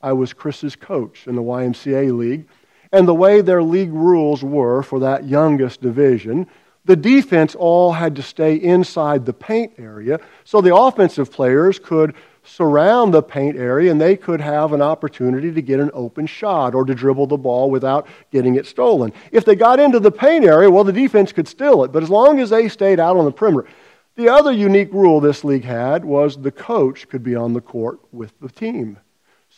I 0.00 0.12
was 0.12 0.32
Chris's 0.32 0.76
coach 0.76 1.26
in 1.26 1.34
the 1.34 1.42
YMCA 1.42 2.16
League. 2.16 2.48
And 2.92 3.06
the 3.06 3.14
way 3.14 3.40
their 3.40 3.62
league 3.62 3.92
rules 3.92 4.42
were 4.42 4.82
for 4.82 5.00
that 5.00 5.26
youngest 5.26 5.82
division, 5.82 6.46
the 6.86 6.96
defense 6.96 7.54
all 7.54 7.92
had 7.92 8.16
to 8.16 8.22
stay 8.22 8.54
inside 8.54 9.26
the 9.26 9.34
paint 9.34 9.74
area 9.76 10.20
so 10.44 10.62
the 10.62 10.74
offensive 10.74 11.30
players 11.30 11.78
could 11.78 12.14
surround 12.48 13.12
the 13.12 13.22
paint 13.22 13.56
area 13.56 13.90
and 13.90 14.00
they 14.00 14.16
could 14.16 14.40
have 14.40 14.72
an 14.72 14.82
opportunity 14.82 15.52
to 15.52 15.62
get 15.62 15.80
an 15.80 15.90
open 15.92 16.26
shot 16.26 16.74
or 16.74 16.84
to 16.84 16.94
dribble 16.94 17.26
the 17.26 17.36
ball 17.36 17.70
without 17.70 18.06
getting 18.30 18.56
it 18.56 18.66
stolen. 18.66 19.12
If 19.30 19.44
they 19.44 19.54
got 19.54 19.80
into 19.80 20.00
the 20.00 20.10
paint 20.10 20.44
area, 20.44 20.70
well, 20.70 20.84
the 20.84 20.92
defense 20.92 21.32
could 21.32 21.48
steal 21.48 21.84
it, 21.84 21.92
but 21.92 22.02
as 22.02 22.10
long 22.10 22.40
as 22.40 22.50
they 22.50 22.68
stayed 22.68 23.00
out 23.00 23.16
on 23.16 23.24
the 23.24 23.32
perimeter. 23.32 23.68
The 24.16 24.28
other 24.28 24.50
unique 24.50 24.92
rule 24.92 25.20
this 25.20 25.44
league 25.44 25.64
had 25.64 26.04
was 26.04 26.36
the 26.36 26.50
coach 26.50 27.08
could 27.08 27.22
be 27.22 27.36
on 27.36 27.52
the 27.52 27.60
court 27.60 28.00
with 28.10 28.32
the 28.40 28.48
team. 28.48 28.98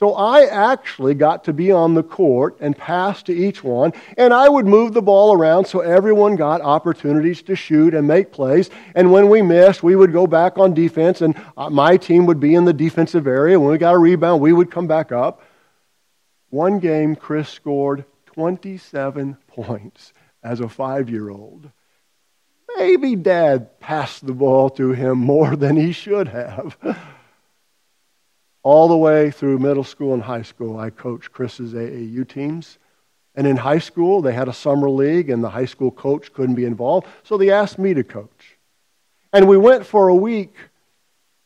So 0.00 0.14
I 0.14 0.46
actually 0.46 1.12
got 1.12 1.44
to 1.44 1.52
be 1.52 1.70
on 1.70 1.92
the 1.92 2.02
court 2.02 2.56
and 2.58 2.74
pass 2.74 3.22
to 3.24 3.34
each 3.34 3.62
one, 3.62 3.92
and 4.16 4.32
I 4.32 4.48
would 4.48 4.64
move 4.64 4.94
the 4.94 5.02
ball 5.02 5.34
around 5.34 5.66
so 5.66 5.80
everyone 5.80 6.36
got 6.36 6.62
opportunities 6.62 7.42
to 7.42 7.54
shoot 7.54 7.92
and 7.92 8.08
make 8.08 8.32
plays. 8.32 8.70
And 8.94 9.12
when 9.12 9.28
we 9.28 9.42
missed, 9.42 9.82
we 9.82 9.94
would 9.94 10.14
go 10.14 10.26
back 10.26 10.56
on 10.56 10.72
defense, 10.72 11.20
and 11.20 11.38
uh, 11.54 11.68
my 11.68 11.98
team 11.98 12.24
would 12.24 12.40
be 12.40 12.54
in 12.54 12.64
the 12.64 12.72
defensive 12.72 13.26
area. 13.26 13.60
When 13.60 13.72
we 13.72 13.76
got 13.76 13.94
a 13.94 13.98
rebound, 13.98 14.40
we 14.40 14.54
would 14.54 14.70
come 14.70 14.86
back 14.86 15.12
up. 15.12 15.42
One 16.48 16.78
game, 16.78 17.14
Chris 17.14 17.50
scored 17.50 18.06
27 18.24 19.36
points 19.48 20.14
as 20.42 20.60
a 20.60 20.68
five 20.70 21.10
year 21.10 21.28
old. 21.28 21.70
Maybe 22.78 23.16
dad 23.16 23.78
passed 23.80 24.26
the 24.26 24.32
ball 24.32 24.70
to 24.70 24.92
him 24.92 25.18
more 25.18 25.56
than 25.56 25.76
he 25.76 25.92
should 25.92 26.28
have. 26.28 26.74
All 28.62 28.88
the 28.88 28.96
way 28.96 29.30
through 29.30 29.58
middle 29.58 29.84
school 29.84 30.12
and 30.12 30.22
high 30.22 30.42
school, 30.42 30.78
I 30.78 30.90
coached 30.90 31.32
Chris's 31.32 31.72
AAU 31.72 32.28
teams. 32.28 32.78
And 33.34 33.46
in 33.46 33.56
high 33.56 33.78
school, 33.78 34.20
they 34.20 34.32
had 34.32 34.48
a 34.48 34.52
summer 34.52 34.90
league, 34.90 35.30
and 35.30 35.42
the 35.42 35.50
high 35.50 35.64
school 35.64 35.90
coach 35.90 36.32
couldn't 36.32 36.56
be 36.56 36.64
involved, 36.64 37.06
so 37.22 37.38
they 37.38 37.50
asked 37.50 37.78
me 37.78 37.94
to 37.94 38.04
coach. 38.04 38.58
And 39.32 39.48
we 39.48 39.56
went 39.56 39.86
for 39.86 40.08
a 40.08 40.14
week 40.14 40.54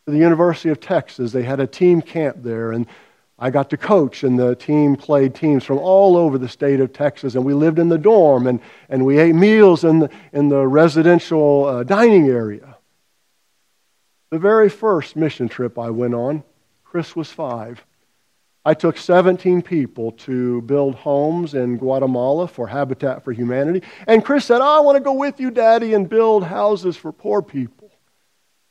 to 0.07 0.13
the 0.13 0.19
University 0.19 0.71
of 0.71 0.81
Texas. 0.81 1.33
They 1.33 1.43
had 1.43 1.61
a 1.61 1.67
team 1.67 2.01
camp 2.01 2.39
there, 2.41 2.73
and 2.73 2.87
I 3.39 3.51
got 3.51 3.71
to 3.71 3.77
coach, 3.77 4.25
and 4.25 4.39
the 4.39 4.55
team 4.55 4.97
played 4.97 5.35
teams 5.35 5.65
from 5.65 5.79
all 5.79 6.17
over 6.17 6.39
the 6.39 6.49
state 6.49 6.81
of 6.81 6.93
Texas. 6.93 7.35
And 7.35 7.45
we 7.45 7.53
lived 7.53 7.79
in 7.79 7.89
the 7.89 7.99
dorm, 7.99 8.47
and, 8.47 8.61
and 8.89 9.05
we 9.05 9.19
ate 9.19 9.35
meals 9.35 9.85
in 9.85 9.99
the, 9.99 10.11
in 10.33 10.49
the 10.49 10.67
residential 10.67 11.67
uh, 11.67 11.83
dining 11.83 12.29
area. 12.29 12.77
The 14.31 14.39
very 14.39 14.69
first 14.69 15.17
mission 15.17 15.49
trip 15.49 15.79
I 15.79 15.91
went 15.91 16.15
on, 16.15 16.43
Chris 16.95 17.17
was 17.17 17.29
five. 17.29 17.85
I 18.65 18.73
took 18.73 18.97
17 18.97 19.63
people 19.63 20.13
to 20.13 20.63
build 20.63 20.95
homes 20.95 21.53
in 21.53 21.77
Guatemala 21.77 22.47
for 22.47 22.69
Habitat 22.69 23.25
for 23.25 23.33
Humanity. 23.33 23.85
And 24.07 24.25
Chris 24.25 24.45
said, 24.45 24.61
oh, 24.61 24.77
I 24.77 24.79
want 24.79 24.95
to 24.95 25.03
go 25.03 25.15
with 25.15 25.41
you, 25.41 25.51
Daddy, 25.51 25.93
and 25.95 26.09
build 26.09 26.45
houses 26.45 26.97
for 26.97 27.11
poor 27.11 27.43
people. 27.43 27.91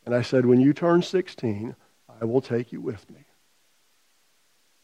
And 0.06 0.16
I 0.16 0.22
said, 0.22 0.46
When 0.46 0.62
you 0.62 0.72
turn 0.72 1.02
16, 1.02 1.76
I 2.22 2.24
will 2.24 2.40
take 2.40 2.72
you 2.72 2.80
with 2.80 3.10
me. 3.10 3.26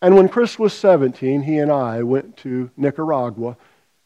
And 0.01 0.17
when 0.17 0.27
Chris 0.27 0.59
was 0.59 0.73
17, 0.73 1.43
he 1.43 1.59
and 1.59 1.71
I 1.71 2.03
went 2.03 2.35
to 2.39 2.69
Nicaragua. 2.75 3.55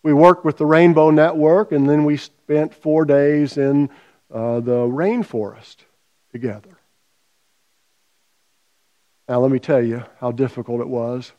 We 0.04 0.14
worked 0.14 0.46
with 0.46 0.58
the 0.58 0.68
Rainbow 0.68 1.10
Network, 1.10 1.72
and 1.72 1.90
then 1.90 2.06
we 2.06 2.18
spent 2.18 2.72
four 2.72 3.04
days 3.04 3.58
in 3.58 3.90
uh, 4.32 4.60
the 4.60 4.86
rainforest 4.86 5.78
together. 6.32 6.78
Now, 9.28 9.39
let 9.39 9.51
me 9.51 9.59
tell 9.59 9.82
you 9.82 10.03
how 10.19 10.32
difficult 10.32 10.82
it 10.82 10.88
was 10.88 11.32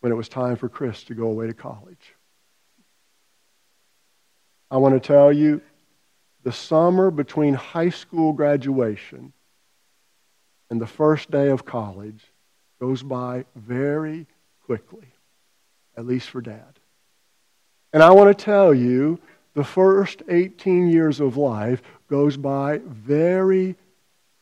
when 0.00 0.10
it 0.10 0.16
was 0.16 0.28
time 0.28 0.56
for 0.56 0.68
Chris 0.68 1.04
to 1.04 1.14
go 1.14 1.26
away 1.26 1.46
to 1.46 1.54
college. 1.54 2.14
I 4.70 4.78
want 4.78 5.00
to 5.00 5.06
tell 5.06 5.32
you 5.32 5.60
the 6.42 6.52
summer 6.52 7.10
between 7.10 7.54
high 7.54 7.90
school 7.90 8.32
graduation 8.32 9.32
and 10.70 10.80
the 10.80 10.86
first 10.86 11.30
day 11.30 11.48
of 11.48 11.64
college 11.64 12.24
goes 12.80 13.02
by 13.02 13.44
very 13.54 14.26
quickly, 14.64 15.06
at 15.96 16.06
least 16.06 16.30
for 16.30 16.40
dad. 16.40 16.80
And 17.92 18.02
I 18.02 18.10
want 18.10 18.36
to 18.36 18.44
tell 18.44 18.72
you 18.74 19.20
the 19.54 19.62
first 19.62 20.22
18 20.28 20.88
years 20.88 21.20
of 21.20 21.36
life 21.36 21.82
goes 22.08 22.36
by 22.36 22.80
very 22.84 23.76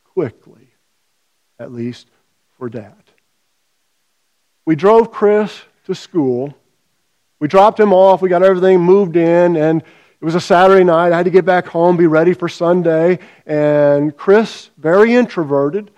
quickly, 0.05 0.69
at 1.59 1.71
least 1.71 2.07
dad. 2.69 2.95
We 4.65 4.75
drove 4.75 5.11
Chris 5.11 5.61
to 5.85 5.95
school. 5.95 6.55
We 7.39 7.47
dropped 7.47 7.79
him 7.79 7.93
off. 7.93 8.21
We 8.21 8.29
got 8.29 8.43
everything 8.43 8.79
moved 8.79 9.15
in, 9.15 9.55
and 9.55 9.81
it 9.81 10.25
was 10.25 10.35
a 10.35 10.41
Saturday 10.41 10.83
night. 10.83 11.11
I 11.11 11.17
had 11.17 11.25
to 11.25 11.31
get 11.31 11.45
back 11.45 11.65
home, 11.65 11.97
be 11.97 12.05
ready 12.05 12.33
for 12.33 12.47
Sunday. 12.47 13.19
And 13.47 14.15
Chris, 14.15 14.69
very 14.77 15.15
introverted, 15.15 15.89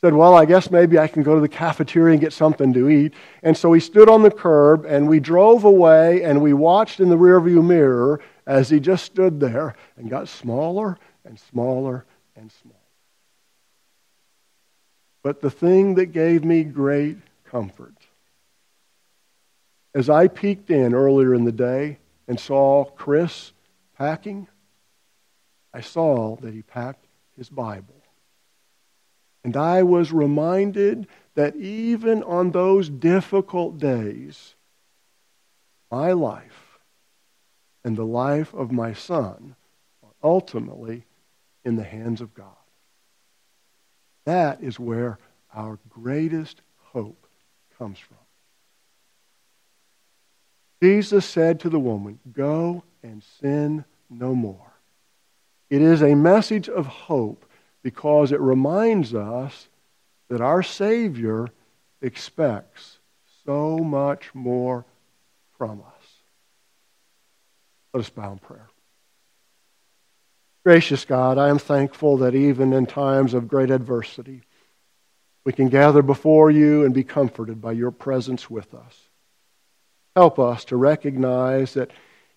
said, 0.00 0.14
Well, 0.14 0.34
I 0.34 0.44
guess 0.44 0.70
maybe 0.70 0.98
I 0.98 1.08
can 1.08 1.24
go 1.24 1.34
to 1.34 1.40
the 1.40 1.48
cafeteria 1.48 2.12
and 2.12 2.20
get 2.20 2.32
something 2.32 2.72
to 2.72 2.88
eat. 2.88 3.12
And 3.42 3.56
so 3.56 3.72
he 3.72 3.80
stood 3.80 4.08
on 4.08 4.22
the 4.22 4.30
curb, 4.30 4.86
and 4.86 5.08
we 5.08 5.18
drove 5.18 5.64
away, 5.64 6.22
and 6.22 6.40
we 6.40 6.52
watched 6.52 7.00
in 7.00 7.08
the 7.08 7.18
rearview 7.18 7.64
mirror 7.64 8.20
as 8.46 8.70
he 8.70 8.80
just 8.80 9.04
stood 9.04 9.40
there 9.40 9.74
and 9.96 10.08
got 10.08 10.28
smaller 10.28 10.98
and 11.24 11.38
smaller 11.38 12.06
and 12.36 12.50
smaller. 12.50 12.79
But 15.22 15.40
the 15.40 15.50
thing 15.50 15.94
that 15.96 16.06
gave 16.06 16.44
me 16.44 16.64
great 16.64 17.18
comfort, 17.44 17.94
as 19.94 20.08
I 20.08 20.28
peeked 20.28 20.70
in 20.70 20.94
earlier 20.94 21.34
in 21.34 21.44
the 21.44 21.52
day 21.52 21.98
and 22.28 22.38
saw 22.38 22.84
Chris 22.84 23.52
packing, 23.98 24.48
I 25.74 25.80
saw 25.80 26.36
that 26.36 26.54
he 26.54 26.62
packed 26.62 27.06
his 27.36 27.48
Bible. 27.48 27.94
And 29.44 29.56
I 29.56 29.82
was 29.82 30.12
reminded 30.12 31.06
that 31.34 31.56
even 31.56 32.22
on 32.22 32.50
those 32.50 32.88
difficult 32.88 33.78
days, 33.78 34.54
my 35.90 36.12
life 36.12 36.78
and 37.84 37.96
the 37.96 38.04
life 38.04 38.52
of 38.54 38.70
my 38.70 38.92
son 38.92 39.56
are 40.02 40.12
ultimately 40.22 41.04
in 41.64 41.76
the 41.76 41.84
hands 41.84 42.20
of 42.20 42.34
God. 42.34 42.59
That 44.30 44.62
is 44.62 44.78
where 44.78 45.18
our 45.52 45.80
greatest 45.88 46.60
hope 46.92 47.26
comes 47.76 47.98
from. 47.98 48.16
Jesus 50.80 51.26
said 51.26 51.58
to 51.60 51.68
the 51.68 51.80
woman, 51.80 52.20
Go 52.32 52.84
and 53.02 53.24
sin 53.40 53.84
no 54.08 54.36
more. 54.36 54.72
It 55.68 55.82
is 55.82 56.00
a 56.00 56.14
message 56.14 56.68
of 56.68 56.86
hope 56.86 57.44
because 57.82 58.30
it 58.30 58.38
reminds 58.38 59.16
us 59.16 59.68
that 60.28 60.40
our 60.40 60.62
Savior 60.62 61.48
expects 62.00 63.00
so 63.44 63.78
much 63.78 64.32
more 64.32 64.84
from 65.58 65.80
us. 65.80 66.06
Let 67.92 68.00
us 68.02 68.10
bow 68.10 68.30
in 68.30 68.38
prayer. 68.38 68.69
Gracious 70.64 71.06
God, 71.06 71.38
I 71.38 71.48
am 71.48 71.58
thankful 71.58 72.18
that 72.18 72.34
even 72.34 72.74
in 72.74 72.86
times 72.86 73.32
of 73.32 73.48
great 73.48 73.70
adversity, 73.70 74.42
we 75.42 75.52
can 75.54 75.68
gather 75.68 76.02
before 76.02 76.50
you 76.50 76.84
and 76.84 76.92
be 76.92 77.02
comforted 77.02 77.62
by 77.62 77.72
your 77.72 77.90
presence 77.90 78.50
with 78.50 78.74
us. 78.74 79.08
Help 80.14 80.38
us 80.38 80.66
to 80.66 80.76
recognize 80.76 81.74
that 81.74 81.90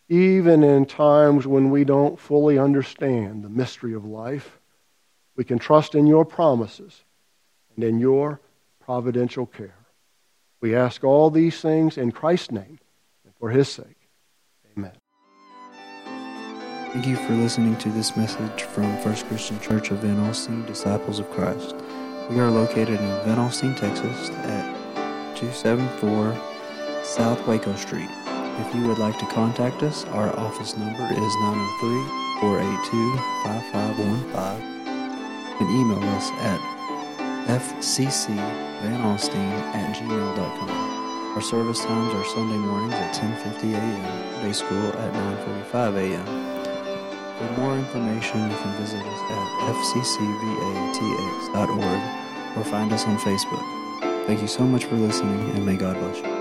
even 0.07 0.63
in 0.63 0.86
times 0.86 1.45
when 1.45 1.69
we 1.69 1.84
don't 1.84 2.19
fully 2.19 2.57
understand 2.57 3.43
the 3.43 3.49
mystery 3.49 3.93
of 3.93 4.05
life, 4.05 4.57
we 5.36 5.43
can 5.43 5.59
trust 5.59 5.93
in 5.93 6.07
your 6.07 6.24
promises 6.24 7.03
and 7.76 7.84
in 7.84 7.99
your 7.99 8.39
providential 8.80 9.45
care. 9.45 9.76
We 10.61 10.76
ask 10.76 11.03
all 11.03 11.30
these 11.30 11.59
things 11.59 11.97
in 11.97 12.13
Christ's 12.13 12.51
name 12.51 12.80
and 13.26 13.36
for 13.38 13.49
his 13.49 13.67
sake. 13.67 14.03
Thank 16.94 17.08
you 17.08 17.16
for 17.16 17.34
listening 17.34 17.76
to 17.78 17.89
this 17.89 18.16
message 18.16 18.62
from 18.62 19.00
First 19.00 19.26
Christian 19.26 19.60
Church 19.60 19.89
of 19.89 19.98
Van 19.98 20.18
Alstyne, 20.18 20.64
Disciples 20.68 21.18
of 21.18 21.28
Christ. 21.32 21.74
We 22.30 22.39
are 22.39 22.52
located 22.52 23.00
in 23.00 23.08
Van 23.26 23.39
Alstyne, 23.39 23.76
Texas 23.76 24.30
at 24.30 24.76
274 25.36 26.38
South 27.04 27.48
Waco 27.48 27.76
Street. 27.78 28.12
If 28.62 28.76
you 28.76 28.88
would 28.88 29.00
like 29.00 29.18
to 29.18 29.26
contact 29.26 29.82
us, 29.82 30.06
our 30.06 30.38
office 30.38 30.78
number 30.78 31.02
is 31.02 31.36
903-482-5515 32.38 34.62
and 35.62 35.70
email 35.72 36.04
us 36.10 36.30
at 36.41 36.60
fccvanalstyne 37.48 39.52
at 39.74 39.96
gmail.com. 39.96 40.70
Our 41.34 41.41
service 41.41 41.84
times 41.84 42.14
are 42.14 42.26
Sunday 42.36 42.60
mornings 42.60 42.94
at 42.94 43.16
10.50 43.16 43.74
a.m., 43.74 44.44
day 44.44 44.54
school 44.54 44.89
at 44.89 45.12
9.45 45.72 45.98
a.m. 45.98 46.62
For 47.38 47.50
more 47.60 47.76
information, 47.78 48.50
you 48.50 48.58
can 48.58 48.72
visit 48.78 49.02
us 49.02 49.22
at 49.32 49.48
fccvatx.org 49.82 50.98
or 52.58 52.64
find 52.64 52.94
us 52.94 53.06
on 53.06 53.18
Facebook. 53.18 53.66
Thank 54.28 54.42
you 54.42 54.48
so 54.48 54.64
much 54.64 54.86
for 54.86 54.96
listening, 54.96 55.50
and 55.52 55.66
may 55.66 55.76
God 55.76 55.98
bless 56.00 56.20
you. 56.20 56.33